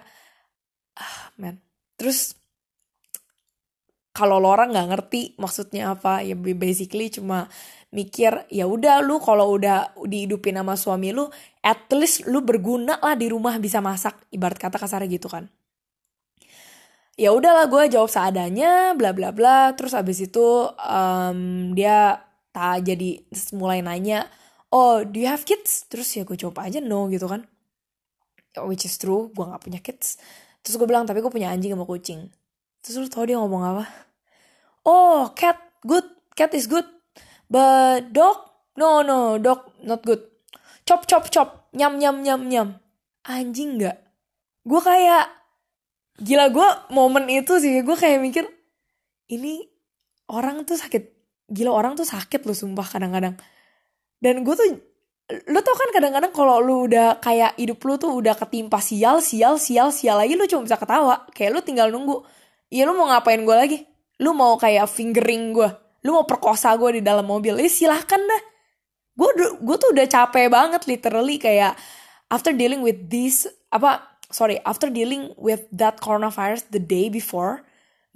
ah 0.98 1.32
man. 1.40 1.58
Terus 1.98 2.36
kalau 4.14 4.42
lo 4.42 4.50
orang 4.50 4.74
nggak 4.74 4.88
ngerti 4.94 5.22
maksudnya 5.38 5.94
apa 5.94 6.26
ya 6.26 6.34
basically 6.34 7.06
cuma 7.06 7.46
mikir 7.94 8.44
ya 8.50 8.66
udah 8.66 9.00
lu 9.00 9.22
kalau 9.22 9.54
udah 9.54 9.94
dihidupin 10.04 10.58
sama 10.58 10.74
suami 10.74 11.14
lu 11.14 11.30
at 11.62 11.86
least 11.94 12.26
lu 12.26 12.42
berguna 12.42 12.98
lah 13.00 13.14
di 13.14 13.30
rumah 13.30 13.56
bisa 13.58 13.82
masak. 13.82 14.14
Ibarat 14.30 14.58
kata 14.58 14.78
kasar 14.78 15.02
gitu 15.06 15.26
kan 15.30 15.50
ya 17.18 17.34
udahlah 17.34 17.66
gue 17.66 17.90
jawab 17.90 18.08
seadanya 18.08 18.94
bla 18.94 19.10
bla 19.10 19.34
bla. 19.34 19.74
Terus 19.74 19.92
abis 19.92 20.30
itu 20.30 20.70
um, 20.70 21.74
dia 21.74 22.22
tak 22.54 22.86
jadi 22.86 23.20
mulai 23.58 23.82
nanya 23.82 24.30
oh 24.70 25.02
do 25.02 25.18
you 25.18 25.28
have 25.28 25.42
kids? 25.42 25.84
Terus 25.90 26.14
ya 26.14 26.22
gue 26.22 26.38
jawab 26.38 26.62
aja 26.62 26.78
no 26.78 27.10
gitu 27.10 27.26
kan. 27.26 27.44
Which 28.64 28.86
is 28.86 28.94
true 28.96 29.34
gue 29.34 29.44
nggak 29.44 29.62
punya 29.66 29.80
kids. 29.82 30.16
Terus 30.62 30.78
gue 30.78 30.86
bilang 30.86 31.04
tapi 31.04 31.18
gue 31.18 31.30
punya 31.30 31.50
anjing 31.50 31.74
sama 31.74 31.84
kucing. 31.84 32.30
Terus 32.80 32.94
lu 33.02 33.08
tau 33.10 33.26
dia 33.26 33.36
ngomong 33.36 33.62
apa? 33.66 33.84
Oh 34.86 35.34
cat 35.34 35.58
good. 35.82 36.06
Cat 36.38 36.54
is 36.54 36.70
good. 36.70 36.86
But 37.50 38.14
dog 38.14 38.46
no 38.78 39.02
no 39.02 39.42
dog 39.42 39.74
not 39.82 40.06
good. 40.06 40.22
Chop 40.86 41.10
chop 41.10 41.28
chop. 41.34 41.68
Nyam 41.74 41.98
nyam 41.98 42.22
nyam 42.22 42.46
nyam. 42.46 42.68
Anjing 43.26 43.76
nggak? 43.76 43.98
Gue 44.64 44.80
kayak 44.80 45.37
gila 46.18 46.50
gue 46.50 46.68
momen 46.90 47.30
itu 47.30 47.62
sih 47.62 47.80
gue 47.82 47.96
kayak 47.96 48.18
mikir 48.18 48.44
ini 49.30 49.64
orang 50.30 50.66
tuh 50.66 50.76
sakit. 50.76 51.16
Gila 51.48 51.72
orang 51.72 51.96
tuh 51.96 52.04
sakit 52.04 52.44
loh 52.44 52.56
sumpah 52.56 52.84
kadang-kadang. 52.84 53.38
Dan 54.20 54.44
gue 54.44 54.54
tuh 54.54 54.68
lu 55.28 55.60
tau 55.60 55.76
kan 55.76 55.92
kadang-kadang 55.92 56.32
kalau 56.32 56.58
lu 56.60 56.88
udah 56.88 57.20
kayak 57.20 57.56
hidup 57.60 57.80
lu 57.84 58.00
tuh 58.00 58.16
udah 58.16 58.32
ketimpa 58.32 58.80
sial 58.80 59.20
sial 59.20 59.60
sial 59.60 59.92
sial 59.92 60.16
lagi 60.16 60.34
lu 60.34 60.44
cuma 60.50 60.66
bisa 60.66 60.76
ketawa. 60.76 61.24
Kayak 61.32 61.50
lu 61.56 61.60
tinggal 61.64 61.88
nunggu 61.92 62.24
iya 62.68 62.84
lu 62.84 62.96
mau 62.96 63.08
ngapain 63.08 63.40
gue 63.40 63.56
lagi? 63.56 63.78
Lu 64.20 64.34
mau 64.34 64.58
kayak 64.58 64.88
fingering 64.90 65.54
gue 65.54 65.70
lu 66.06 66.14
mau 66.14 66.24
perkosa 66.24 66.72
gue 66.78 67.00
di 67.00 67.02
dalam 67.02 67.26
mobil 67.26 67.58
eh 67.58 67.70
silahkan 67.70 68.20
dah. 68.22 68.42
Gue 69.18 69.30
gue 69.58 69.76
tuh 69.76 69.90
udah 69.90 70.06
capek 70.06 70.46
banget 70.46 70.82
literally 70.86 71.36
kayak 71.42 71.74
after 72.30 72.54
dealing 72.54 72.84
with 72.84 72.96
this 73.10 73.50
apa 73.68 74.17
sorry 74.28 74.60
after 74.64 74.92
dealing 74.92 75.32
with 75.40 75.64
that 75.72 76.00
coronavirus 76.00 76.68
the 76.68 76.80
day 76.80 77.08
before 77.08 77.64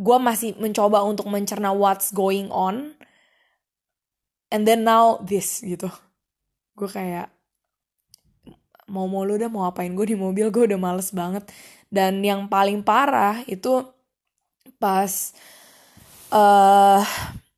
gue 0.03 0.17
masih 0.19 0.59
mencoba 0.59 1.05
untuk 1.07 1.31
mencerna 1.31 1.71
what's 1.71 2.11
going 2.11 2.51
on. 2.51 2.99
And 4.53 4.67
then 4.69 4.85
now 4.85 5.23
this 5.23 5.63
gitu. 5.63 5.89
Gue 6.77 6.91
kayak 6.91 7.31
mau 8.91 9.09
mau 9.09 9.25
lu 9.25 9.41
udah 9.41 9.49
mau 9.49 9.65
apain 9.65 9.95
gue 9.95 10.13
di 10.13 10.19
mobil 10.19 10.51
gue 10.51 10.67
udah 10.69 10.81
males 10.81 11.15
banget. 11.15 11.47
Dan 11.93 12.25
yang 12.25 12.51
paling 12.51 12.83
parah 12.83 13.45
itu 13.47 13.85
pas 14.81 15.33
uh, 16.35 17.01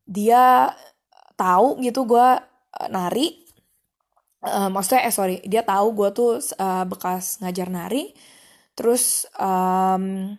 dia 0.05 0.75
tahu 1.35 1.81
gitu 1.81 2.05
gue 2.05 2.29
uh, 2.45 2.89
nari. 2.93 3.43
Uh, 4.45 4.69
maksudnya 4.69 5.09
eh 5.09 5.15
sorry 5.15 5.41
dia 5.49 5.65
tahu 5.65 5.97
gue 5.97 6.09
tuh 6.13 6.37
uh, 6.61 6.85
bekas 6.85 7.41
ngajar 7.41 7.73
nari 7.73 8.13
terus 8.75 9.27
um, 9.39 10.35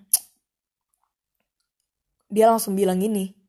dia 2.30 2.52
langsung 2.52 2.76
bilang 2.76 3.00
gini 3.00 3.46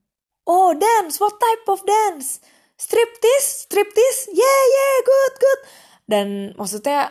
oh 0.46 0.72
dance 0.72 1.18
what 1.18 1.36
type 1.36 1.66
of 1.68 1.82
dance? 1.82 2.40
Striptease 2.78 3.68
striptease? 3.68 4.30
Yeah 4.32 4.62
yeah 4.72 4.96
good 5.02 5.34
good. 5.42 5.60
Dan 6.06 6.26
maksudnya 6.54 7.10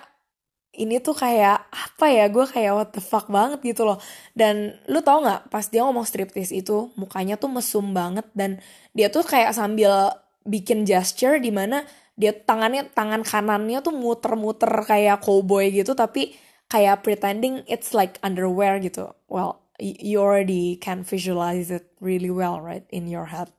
ini 0.76 1.00
tuh 1.00 1.16
kayak 1.16 1.72
apa 1.72 2.06
ya 2.12 2.28
gue 2.28 2.46
kayak 2.48 2.74
what 2.76 2.90
the 2.96 3.04
fuck 3.04 3.28
banget 3.28 3.60
gitu 3.62 3.84
loh. 3.84 4.00
Dan 4.32 4.80
lu 4.88 5.04
tau 5.04 5.22
nggak 5.22 5.52
pas 5.52 5.66
dia 5.68 5.84
ngomong 5.84 6.08
striptease 6.08 6.56
itu 6.56 6.94
mukanya 6.96 7.36
tuh 7.36 7.52
mesum 7.52 7.92
banget 7.92 8.26
dan 8.38 8.64
dia 8.96 9.12
tuh 9.12 9.26
kayak 9.26 9.52
sambil 9.58 10.16
bikin 10.46 10.86
gesture 10.86 11.42
di 11.42 11.50
mana 11.50 11.84
dia 12.16 12.32
tangannya 12.32 12.88
tangan 12.96 13.26
kanannya 13.26 13.82
tuh 13.84 13.92
muter-muter 13.92 14.70
kayak 14.88 15.20
cowboy 15.20 15.68
gitu 15.74 15.98
tapi 15.98 16.38
kayak 16.70 17.06
pretending 17.06 17.62
it's 17.70 17.94
like 17.94 18.18
underwear 18.26 18.82
gitu. 18.82 19.14
Well 19.30 19.66
you 19.80 20.24
already 20.24 20.80
can 20.80 21.04
visualize 21.04 21.68
it 21.68 21.92
really 22.00 22.32
well 22.32 22.64
right 22.64 22.88
in 22.90 23.08
your 23.12 23.32
head. 23.32 23.52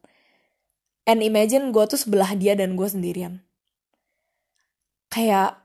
And 1.06 1.22
imagine 1.22 1.70
gue 1.70 1.86
tuh 1.86 2.00
sebelah 2.00 2.34
dia 2.34 2.58
dan 2.58 2.74
gue 2.74 2.88
sendirian. 2.88 3.46
Kayak 5.06 5.62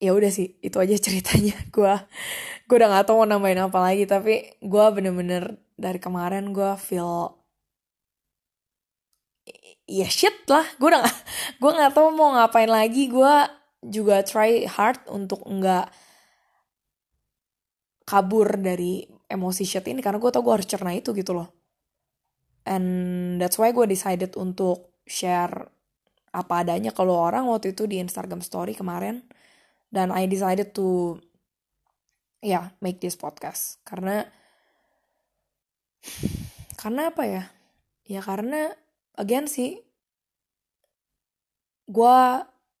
ya 0.00 0.16
udah 0.16 0.32
sih 0.32 0.56
itu 0.64 0.76
aja 0.80 0.96
ceritanya. 0.96 1.56
Gue 1.76 1.92
gue 2.66 2.76
udah 2.76 2.88
gak 2.88 3.04
tau 3.08 3.20
mau 3.20 3.28
nambahin 3.28 3.62
apa 3.62 3.78
lagi 3.78 4.04
tapi 4.04 4.58
gue 4.60 4.84
bener-bener 4.92 5.56
dari 5.78 6.00
kemarin 6.02 6.50
gue 6.56 6.72
feel 6.80 7.36
ya 9.86 10.08
shit 10.08 10.48
lah. 10.48 10.66
Gue 10.80 10.88
udah 10.92 11.04
gak, 11.04 11.16
gue 11.60 11.70
nggak 11.70 11.92
tahu 11.94 12.08
mau 12.16 12.32
ngapain 12.36 12.68
lagi. 12.68 13.08
Gue 13.12 13.34
juga 13.86 14.22
try 14.26 14.66
hard 14.66 15.06
untuk 15.10 15.46
nggak 15.46 15.86
kabur 18.06 18.54
dari 18.58 19.02
emosi 19.26 19.66
shit 19.66 19.86
ini 19.90 19.98
karena 19.98 20.22
gue 20.22 20.30
tau 20.30 20.42
gue 20.42 20.54
harus 20.54 20.68
cerna 20.70 20.94
itu 20.94 21.10
gitu 21.10 21.34
loh. 21.34 21.50
And 22.66 23.38
that's 23.38 23.58
why 23.58 23.70
gue 23.70 23.86
decided 23.86 24.34
untuk 24.38 24.94
share 25.06 25.70
apa 26.34 26.66
adanya. 26.66 26.90
Kalau 26.94 27.18
orang 27.18 27.46
waktu 27.46 27.74
itu 27.74 27.86
di 27.86 28.02
Instagram 28.02 28.42
story 28.42 28.74
kemarin 28.74 29.26
dan 29.90 30.10
I 30.10 30.26
decided 30.26 30.74
to 30.74 31.18
ya 32.42 32.50
yeah, 32.50 32.64
make 32.82 33.02
this 33.02 33.18
podcast. 33.18 33.82
Karena 33.82 34.26
karena 36.78 37.10
apa 37.10 37.22
ya? 37.26 37.44
Ya 38.06 38.22
karena 38.22 38.70
again 39.18 39.50
sih 39.50 39.82
gue 41.86 42.18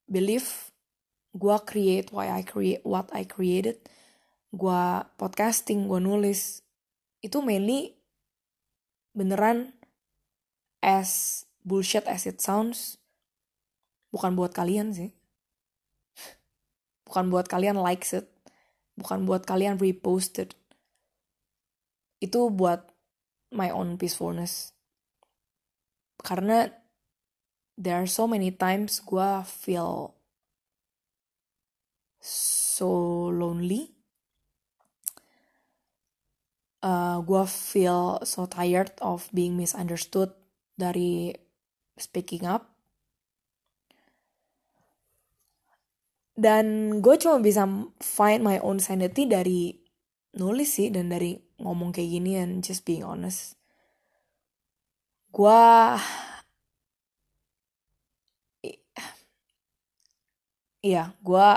believe 0.06 0.70
gue 1.36 1.56
create 1.68 2.08
why 2.16 2.32
I 2.32 2.40
create 2.40 2.80
what 2.88 3.12
I 3.12 3.28
created 3.28 3.76
gue 4.56 4.84
podcasting 5.20 5.84
gue 5.84 6.00
nulis 6.00 6.64
itu 7.20 7.44
mainly 7.44 8.00
beneran 9.12 9.76
as 10.80 11.42
bullshit 11.66 12.06
as 12.06 12.24
it 12.30 12.38
sounds. 12.38 13.00
Bukan 14.14 14.38
buat 14.38 14.54
kalian 14.54 14.94
sih. 14.94 15.10
Bukan 17.08 17.28
buat 17.28 17.50
kalian 17.50 17.76
likes 17.76 18.14
it. 18.14 18.30
Bukan 18.96 19.28
buat 19.28 19.44
kalian 19.44 19.76
reposted 19.76 20.56
itu 22.16 22.48
buat 22.48 22.88
my 23.52 23.68
own 23.68 24.00
peacefulness. 24.00 24.72
Karena 26.24 26.72
there 27.76 28.00
are 28.00 28.08
so 28.08 28.24
many 28.24 28.48
times 28.48 29.04
gue 29.04 29.30
feel 29.44 30.15
so 32.26 33.30
lonely. 33.30 33.94
Uh, 36.82 37.22
gue 37.22 37.44
feel 37.46 38.18
so 38.26 38.46
tired 38.46 38.90
of 38.98 39.30
being 39.30 39.54
misunderstood 39.54 40.34
dari 40.74 41.34
speaking 41.94 42.42
up. 42.42 42.74
Dan 46.36 46.98
gue 47.00 47.16
cuma 47.16 47.40
bisa 47.40 47.64
find 48.02 48.44
my 48.44 48.60
own 48.60 48.76
sanity 48.76 49.24
dari 49.24 49.72
nulis 50.36 50.76
sih 50.76 50.92
dan 50.92 51.08
dari 51.08 51.32
ngomong 51.56 51.96
kayak 51.96 52.12
gini 52.20 52.36
and 52.36 52.60
just 52.60 52.84
being 52.84 53.00
honest. 53.00 53.56
Gue 55.32 55.64
iya 60.86 61.16
gue 61.24 61.50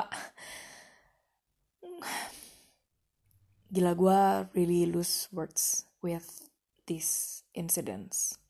gila 3.70 3.94
gue 3.94 4.22
really 4.58 4.90
lose 4.90 5.30
words 5.30 5.86
with 6.02 6.50
these 6.90 7.44
incidents. 7.54 8.42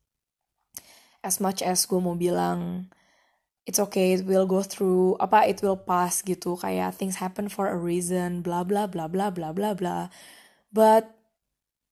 As 1.19 1.43
much 1.43 1.59
as 1.59 1.83
gue 1.83 1.99
mau 1.99 2.15
bilang 2.15 2.87
it's 3.67 3.77
okay 3.77 4.15
it 4.15 4.23
will 4.23 4.47
go 4.47 4.63
through 4.63 5.19
apa 5.19 5.45
it 5.45 5.59
will 5.59 5.77
pass 5.77 6.23
gitu 6.23 6.55
kayak 6.55 6.95
things 6.95 7.19
happen 7.19 7.51
for 7.51 7.67
a 7.67 7.75
reason 7.75 8.39
bla 8.39 8.63
bla 8.63 8.87
bla 8.87 9.11
bla 9.11 9.27
bla 9.29 9.51
bla 9.51 9.75
bla. 9.75 10.07
But 10.71 11.11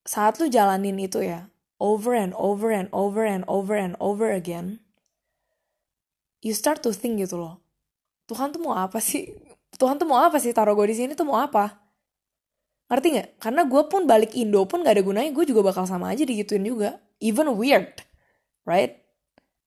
saat 0.08 0.40
lu 0.40 0.48
jalanin 0.48 0.96
itu 1.04 1.20
ya 1.20 1.52
over 1.84 2.16
and 2.16 2.32
over 2.40 2.72
and 2.72 2.88
over 2.96 3.28
and 3.28 3.44
over 3.52 3.76
and 3.76 4.00
over 4.00 4.32
again 4.32 4.80
you 6.40 6.56
start 6.56 6.80
to 6.82 6.96
think 6.96 7.20
gitu 7.20 7.38
loh 7.38 7.60
Tuhan 8.32 8.56
tuh 8.56 8.64
mau 8.64 8.76
apa 8.76 9.04
sih 9.04 9.36
Tuhan 9.76 10.00
tuh 10.00 10.08
mau 10.08 10.24
apa 10.24 10.40
sih? 10.40 10.56
Taruh 10.56 10.72
gue 10.80 10.88
di 10.88 10.96
sini 10.96 11.12
tuh 11.12 11.28
mau 11.28 11.44
apa? 11.44 11.76
Ngerti 12.88 13.08
nggak? 13.20 13.30
Karena 13.44 13.68
gue 13.68 13.84
pun 13.92 14.08
balik 14.08 14.32
Indo 14.40 14.64
pun 14.64 14.80
gak 14.80 14.96
ada 14.96 15.04
gunanya 15.04 15.32
gue 15.36 15.44
juga 15.44 15.60
bakal 15.60 15.84
sama 15.84 16.16
aja 16.16 16.24
digituin 16.24 16.64
juga. 16.64 17.04
Even 17.20 17.52
weird 17.60 18.08
right? 18.68 19.00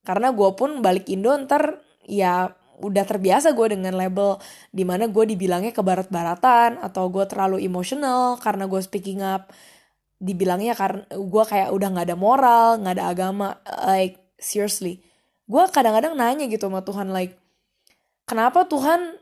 Karena 0.05 0.31
gue 0.31 0.51
pun 0.53 0.85
balik 0.85 1.09
Indo 1.09 1.33
ntar 1.49 1.81
ya 2.05 2.53
udah 2.81 3.05
terbiasa 3.05 3.57
gue 3.57 3.77
dengan 3.77 3.97
label 3.97 4.37
di 4.73 4.85
mana 4.85 5.09
gue 5.09 5.25
dibilangnya 5.25 5.73
ke 5.73 5.81
barat-baratan 5.81 6.81
atau 6.81 7.09
gue 7.09 7.25
terlalu 7.25 7.65
emosional 7.65 8.37
karena 8.37 8.69
gue 8.69 8.81
speaking 8.85 9.25
up. 9.25 9.49
Dibilangnya 10.21 10.77
karena 10.77 11.09
gue 11.09 11.45
kayak 11.49 11.73
udah 11.73 11.89
nggak 11.97 12.07
ada 12.13 12.17
moral 12.21 12.69
nggak 12.85 12.95
ada 13.01 13.07
agama. 13.09 13.49
Like 13.89 14.21
seriously. 14.37 15.01
Gue 15.49 15.65
kadang-kadang 15.73 16.15
nanya 16.15 16.47
gitu 16.47 16.69
sama 16.69 16.85
Tuhan 16.85 17.11
like 17.11 17.41
kenapa 18.29 18.69
Tuhan 18.69 19.20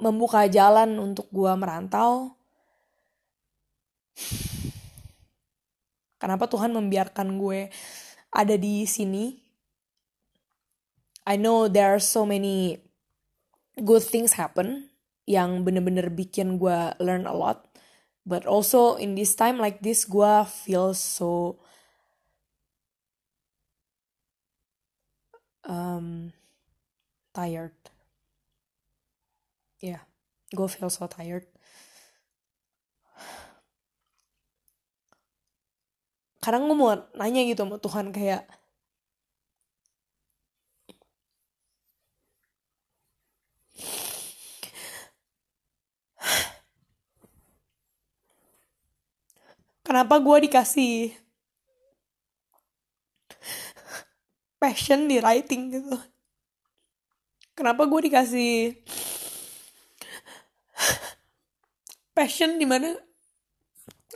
membuka 0.00 0.48
jalan 0.48 0.96
untuk 0.96 1.28
gue 1.30 1.52
merantau 1.54 2.40
Kenapa 6.20 6.44
Tuhan 6.44 6.76
membiarkan 6.76 7.40
gue 7.40 7.72
ada 8.28 8.54
di 8.60 8.84
sini? 8.84 9.40
I 11.24 11.40
know 11.40 11.64
there 11.64 11.96
are 11.96 12.02
so 12.02 12.28
many 12.28 12.76
good 13.80 14.04
things 14.04 14.36
happen 14.36 14.92
yang 15.24 15.64
bener-bener 15.64 16.12
bikin 16.12 16.60
gue 16.60 16.92
learn 17.00 17.24
a 17.24 17.32
lot. 17.32 17.72
But 18.28 18.44
also 18.44 19.00
in 19.00 19.16
this 19.16 19.32
time 19.32 19.56
like 19.56 19.80
this 19.80 20.04
gue 20.04 20.44
feel 20.44 20.92
so 20.92 21.56
um, 25.64 26.36
tired. 27.32 27.79
Yeah, 29.80 30.04
gue 30.52 30.68
feel 30.68 30.92
so 30.92 31.08
tired. 31.08 31.48
kadang 36.40 36.72
gue 36.72 36.76
mau 36.76 36.96
nanya 37.20 37.44
gitu 37.44 37.68
sama 37.68 37.76
Tuhan 37.76 38.06
kayak 38.16 38.48
kenapa 49.84 50.16
gue 50.16 50.36
dikasih 50.48 51.12
passion 54.56 55.12
di 55.12 55.20
writing 55.20 55.76
gitu 55.76 55.96
kenapa 57.52 57.84
gue 57.84 58.00
dikasih 58.08 58.80
passion 62.20 62.60
di 62.60 62.68
mana? 62.68 62.92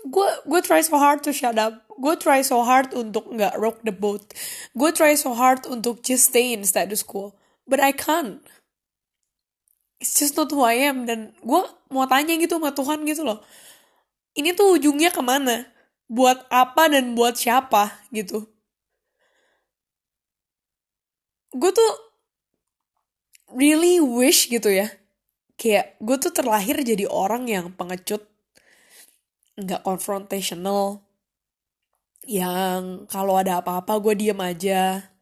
Gue 0.04 0.28
gue 0.44 0.60
try 0.60 0.84
so 0.84 1.00
hard 1.00 1.24
to 1.24 1.32
shut 1.32 1.56
up. 1.56 1.88
Gue 1.96 2.12
try 2.20 2.44
so 2.44 2.60
hard 2.60 2.92
untuk 2.92 3.24
nggak 3.32 3.56
rock 3.56 3.80
the 3.80 3.94
boat. 3.96 4.20
Gue 4.76 4.92
try 4.92 5.16
so 5.16 5.32
hard 5.32 5.64
untuk 5.64 6.04
just 6.04 6.28
stay 6.28 6.52
in 6.52 6.68
status 6.68 7.00
quo. 7.00 7.32
But 7.64 7.80
I 7.80 7.96
can't. 7.96 8.44
It's 9.96 10.20
just 10.20 10.36
not 10.36 10.52
who 10.52 10.60
I 10.60 10.84
am. 10.84 11.08
Dan 11.08 11.32
gue 11.40 11.60
mau 11.88 12.04
tanya 12.04 12.36
gitu 12.36 12.60
sama 12.60 12.76
Tuhan 12.76 13.08
gitu 13.08 13.24
loh. 13.24 13.40
Ini 14.36 14.52
tuh 14.52 14.76
ujungnya 14.76 15.08
ke 15.08 15.24
mana? 15.24 15.64
Buat 16.04 16.44
apa 16.52 16.92
dan 16.92 17.16
buat 17.16 17.40
siapa 17.40 17.96
gitu. 18.12 18.44
Gue 21.54 21.70
tuh 21.72 21.92
really 23.54 24.02
wish 24.02 24.50
gitu 24.50 24.68
ya 24.68 24.90
kayak 25.54 25.98
gue 26.02 26.16
tuh 26.18 26.32
terlahir 26.34 26.82
jadi 26.82 27.06
orang 27.06 27.46
yang 27.46 27.70
pengecut 27.74 28.26
nggak 29.54 29.86
confrontational 29.86 31.04
yang 32.26 33.04
kalau 33.06 33.38
ada 33.38 33.60
apa-apa 33.60 34.00
gue 34.00 34.14
diem 34.16 34.40
aja 34.40 35.14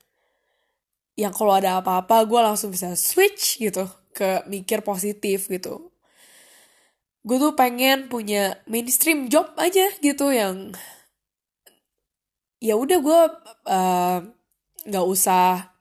yang 1.19 1.33
kalau 1.37 1.53
ada 1.53 1.83
apa-apa 1.83 2.25
gue 2.25 2.41
langsung 2.41 2.73
bisa 2.73 2.97
switch 2.97 3.61
gitu 3.61 3.85
ke 4.17 4.45
mikir 4.49 4.81
positif 4.81 5.49
gitu. 5.49 5.93
Gue 7.23 7.37
tuh 7.39 7.55
pengen 7.55 8.09
punya 8.09 8.59
mainstream 8.67 9.29
job 9.29 9.53
aja 9.61 9.93
gitu 10.01 10.33
yang 10.33 10.73
ya 12.63 12.75
udah 12.79 12.99
gue 13.03 13.21
uh, 13.69 14.19
nggak 14.87 15.07
usah 15.07 15.75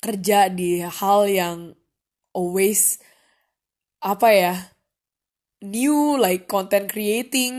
kerja 0.00 0.52
di 0.52 0.84
hal 0.84 1.26
yang 1.26 1.58
always 2.36 3.00
apa 4.06 4.30
ya 4.30 4.54
new 5.66 6.14
like 6.14 6.46
content 6.46 6.86
creating 6.86 7.54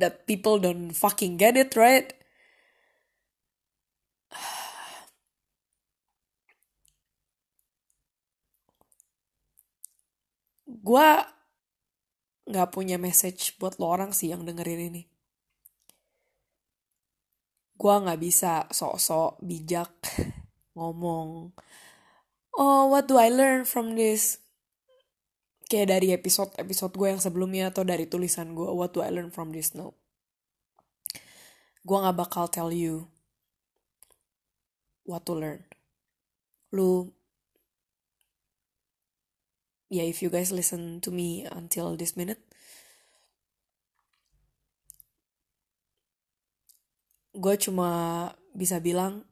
that 0.00 0.24
people 0.24 0.56
don't 0.56 0.96
fucking 0.96 1.36
get 1.36 1.60
it 1.60 1.76
right? 1.76 2.16
Gue 10.82 11.08
nggak 12.48 12.72
punya 12.74 12.98
message 12.98 13.54
buat 13.60 13.78
lo 13.78 13.86
orang 13.92 14.10
sih 14.16 14.32
yang 14.32 14.48
dengerin 14.48 14.88
ini. 14.88 15.04
Gue 17.76 17.94
nggak 18.00 18.20
bisa 18.22 18.64
sok-sok 18.72 19.44
bijak 19.44 19.92
ngomong 20.76 21.52
oh 22.56 22.82
what 22.88 23.04
do 23.08 23.18
I 23.20 23.28
learn 23.28 23.64
from 23.68 23.96
this 23.96 24.41
kayak 25.72 25.88
dari 25.88 26.12
episode 26.12 26.52
episode 26.60 26.92
gue 26.92 27.16
yang 27.16 27.22
sebelumnya 27.24 27.72
atau 27.72 27.80
dari 27.80 28.04
tulisan 28.04 28.52
gue 28.52 28.68
what 28.68 28.92
do 28.92 29.00
I 29.00 29.08
learn 29.08 29.32
from 29.32 29.56
this 29.56 29.72
no 29.72 29.96
gue 31.82 31.96
nggak 31.96 32.20
bakal 32.20 32.46
tell 32.46 32.68
you 32.68 33.08
what 35.02 35.26
to 35.26 35.34
learn. 35.34 35.66
Lu 36.72 37.12
yeah 39.92 40.08
if 40.08 40.22
you 40.22 40.30
guys 40.30 40.54
listen 40.54 41.02
to 41.04 41.10
me 41.12 41.44
until 41.44 41.96
this 42.00 42.16
minute 42.16 42.40
gue 47.36 47.54
cuma 47.60 48.32
bisa 48.56 48.80
bilang 48.80 49.28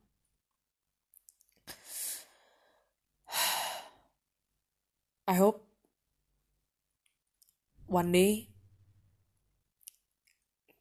I 5.33 5.41
hope 5.41 5.70
one 7.91 8.15
day 8.15 8.47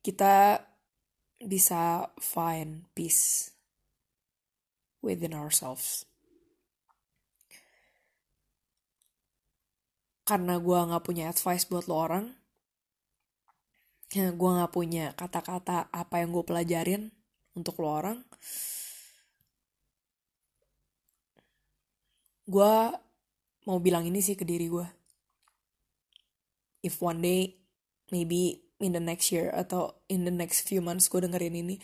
kita 0.05 0.61
bisa 1.41 2.13
find 2.21 2.85
peace 2.93 3.51
within 5.01 5.33
ourselves. 5.33 6.05
Karena 10.23 10.61
gue 10.61 10.77
gak 10.77 11.03
punya 11.03 11.33
advice 11.33 11.65
buat 11.65 11.89
lo 11.89 11.95
orang, 11.97 12.25
gue 14.39 14.51
gak 14.61 14.73
punya 14.73 15.17
kata-kata 15.17 15.89
apa 15.89 16.15
yang 16.21 16.29
gue 16.29 16.45
pelajarin 16.45 17.09
untuk 17.57 17.81
lo 17.81 17.89
orang, 17.89 18.17
gue 22.45 22.73
mau 23.65 23.77
bilang 23.81 24.05
ini 24.05 24.21
sih 24.21 24.37
ke 24.37 24.45
diri 24.45 24.69
gue 24.69 24.98
if 26.81 27.03
one 27.03 27.21
day 27.21 27.59
maybe 28.11 28.63
in 28.79 28.95
the 28.95 29.03
next 29.03 29.31
year 29.31 29.51
atau 29.51 29.99
in 30.07 30.23
the 30.23 30.33
next 30.33 30.63
few 30.63 30.79
months 30.79 31.11
gue 31.11 31.19
dengerin 31.19 31.55
ini. 31.55 31.77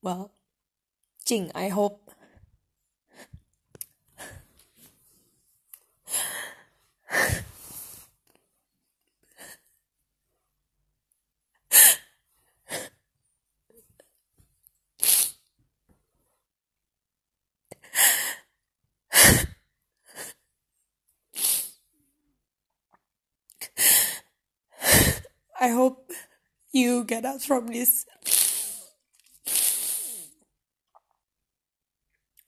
Well 0.00 0.32
cing 1.24 1.52
I 1.52 1.68
hope 1.72 2.12
I 25.60 25.76
hope 25.76 26.08
you 26.72 27.04
get 27.04 27.28
out 27.28 27.44
from 27.44 27.68
this 27.68 28.08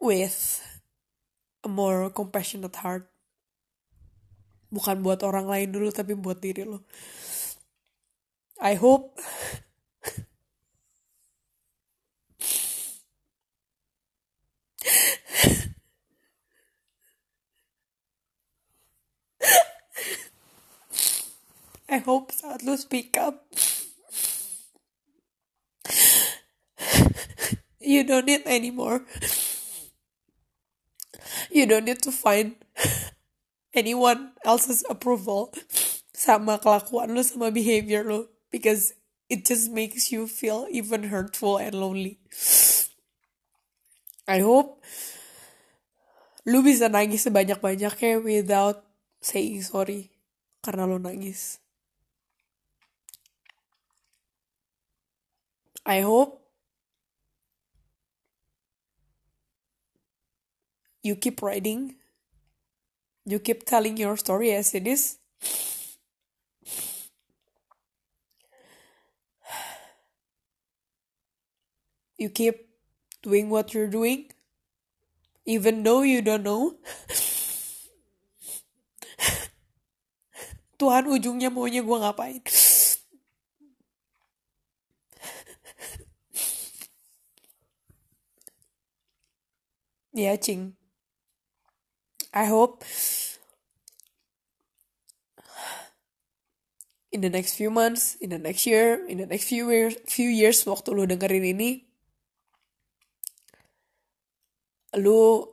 with 0.01 0.65
a 1.61 1.69
more 1.69 2.09
compassionate 2.09 2.73
heart. 2.81 3.13
Bukan 4.73 5.05
buat 5.05 5.21
orang 5.21 5.45
lain 5.45 5.77
dulu, 5.77 5.93
tapi 5.93 6.17
buat 6.17 6.41
diri 6.41 6.65
lo. 6.65 6.89
I 8.57 8.81
hope 8.81 9.21
I 21.93 22.01
hope 22.01 22.33
saat 22.33 22.65
lu 22.65 22.73
speak 22.81 23.21
up. 23.21 23.45
You 27.85 28.01
don't 28.01 28.25
need 28.25 28.49
anymore. 28.49 29.05
You 31.53 31.69
don't 31.69 31.85
need 31.85 32.01
to 32.09 32.13
find 32.15 32.57
anyone 33.77 34.33
else's 34.41 34.81
approval 34.89 35.53
sama 36.17 36.57
kelakuan 36.57 37.13
lo 37.13 37.21
sama 37.21 37.53
behavior 37.53 38.09
lo 38.09 38.33
because 38.49 38.97
it 39.29 39.45
just 39.45 39.69
makes 39.69 40.09
you 40.09 40.25
feel 40.25 40.65
even 40.73 41.13
hurtful 41.13 41.61
and 41.61 41.77
lonely. 41.77 42.17
I 44.25 44.41
hope 44.41 44.81
lu 46.49 46.65
bisa 46.65 46.89
nangis 46.89 47.29
sebanyak-banyaknya 47.29 48.25
without 48.25 48.81
saying 49.21 49.61
sorry 49.61 50.09
karena 50.65 50.89
lo 50.89 50.97
nangis 50.97 51.62
I 55.85 56.01
hope 56.01 56.41
you 61.03 61.17
keep 61.17 61.43
writing. 61.43 61.97
You 63.27 63.39
keep 63.39 63.67
telling 63.67 63.97
your 63.97 64.17
story 64.17 64.53
as 64.53 64.75
it 64.75 64.87
is. 64.87 65.19
You 72.19 72.31
keep 72.31 72.69
doing 73.23 73.51
what 73.51 73.75
you're 73.75 73.91
doing, 73.91 74.31
even 75.45 75.83
though 75.83 76.03
you 76.03 76.23
don't 76.23 76.45
know. 76.45 76.79
Tuhan 80.79 81.11
ujungnya 81.11 81.51
maunya 81.51 81.83
gue 81.83 81.99
ngapain. 81.99 82.43
Yeah, 90.13 90.37
Ching. 90.37 90.77
I 92.35 92.45
hope 92.45 92.85
in 97.13 97.21
the 97.21 97.31
next 97.31 97.55
few 97.57 97.71
months, 97.71 98.17
in 98.21 98.31
the 98.31 98.39
next 98.39 98.67
year, 98.67 99.05
in 99.09 99.19
the 99.19 99.27
next 99.27 99.45
few 99.45 99.71
years, 99.71 99.97
few 100.09 100.29
years 100.29 100.65
waktu 100.65 100.93
lu 100.93 101.05
dengerin 101.05 101.45
ini, 101.45 101.85
lu 104.97 105.49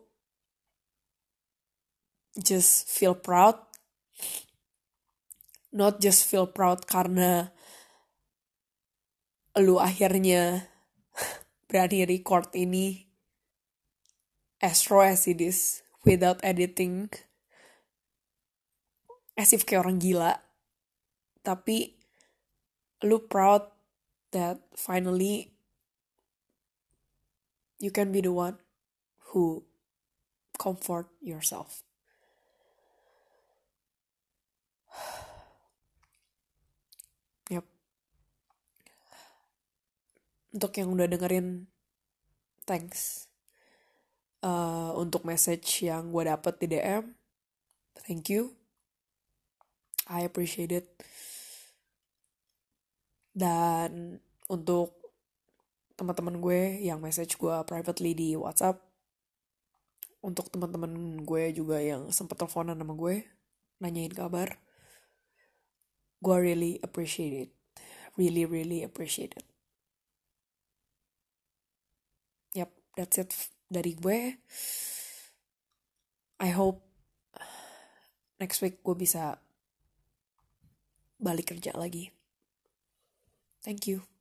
just 2.39 2.87
feel 2.87 3.15
proud, 3.15 3.59
not 5.71 5.99
just 6.03 6.27
feel 6.27 6.47
proud 6.47 6.83
karena 6.87 7.51
lu 9.59 9.79
akhirnya 9.79 10.67
berani 11.67 12.07
record 12.07 12.55
ini 12.55 13.08
as 14.61 14.91
raw 14.91 15.07
as 15.07 15.27
it 15.27 15.41
is 15.41 15.81
without 16.03 16.39
editing. 16.43 17.09
As 19.39 19.55
if 19.55 19.63
kayak 19.63 19.87
orang 19.87 20.03
gila. 20.03 20.43
Tapi 21.43 21.95
lu 23.07 23.23
proud 23.23 23.63
that 24.35 24.59
finally 24.75 25.55
you 27.79 27.89
can 27.89 28.11
be 28.11 28.19
the 28.19 28.35
one 28.35 28.59
who 29.31 29.63
comfort 30.59 31.07
yourself. 31.23 31.87
Yep 37.49 37.65
untuk 40.53 40.73
yang 40.81 40.89
udah 40.93 41.05
dengerin 41.05 41.69
thanks 42.65 43.28
uh, 44.43 44.91
untuk 44.95 45.23
message 45.27 45.87
yang 45.87 46.11
gue 46.11 46.23
dapet 46.27 46.53
di 46.59 46.67
DM 46.77 47.19
thank 48.09 48.31
you. 48.31 48.55
I 50.09 50.25
appreciate 50.25 50.73
it. 50.73 50.89
Dan 53.35 54.17
untuk 54.49 54.97
teman-teman 55.93 56.41
gue 56.41 56.81
yang 56.81 56.97
message 57.03 57.37
gue 57.37 57.53
privately 57.67 58.17
di 58.17 58.33
WhatsApp 58.33 58.79
untuk 60.23 60.49
teman-teman 60.51 61.21
gue 61.23 61.53
juga 61.53 61.79
yang 61.79 62.09
sempat 62.09 62.39
teleponan 62.39 62.75
sama 62.75 62.95
gue 62.95 63.23
nanyain 63.79 64.11
kabar 64.11 64.59
gue 66.19 66.35
really 66.39 66.79
appreciate 66.83 67.47
it. 67.47 67.51
Really 68.19 68.43
really 68.43 68.83
appreciate 68.83 69.35
it. 69.35 69.47
Yep 72.55 72.71
that's 72.95 73.19
it 73.21 73.58
dari 73.69 73.93
gue 73.93 74.19
I 76.41 76.49
hope 76.51 76.81
next 78.41 78.59
week 78.65 78.81
gue 78.81 78.95
bisa 78.97 79.37
balik 81.19 81.51
kerja 81.51 81.75
lagi. 81.75 82.15
Thank 83.59 83.91
you 83.91 84.18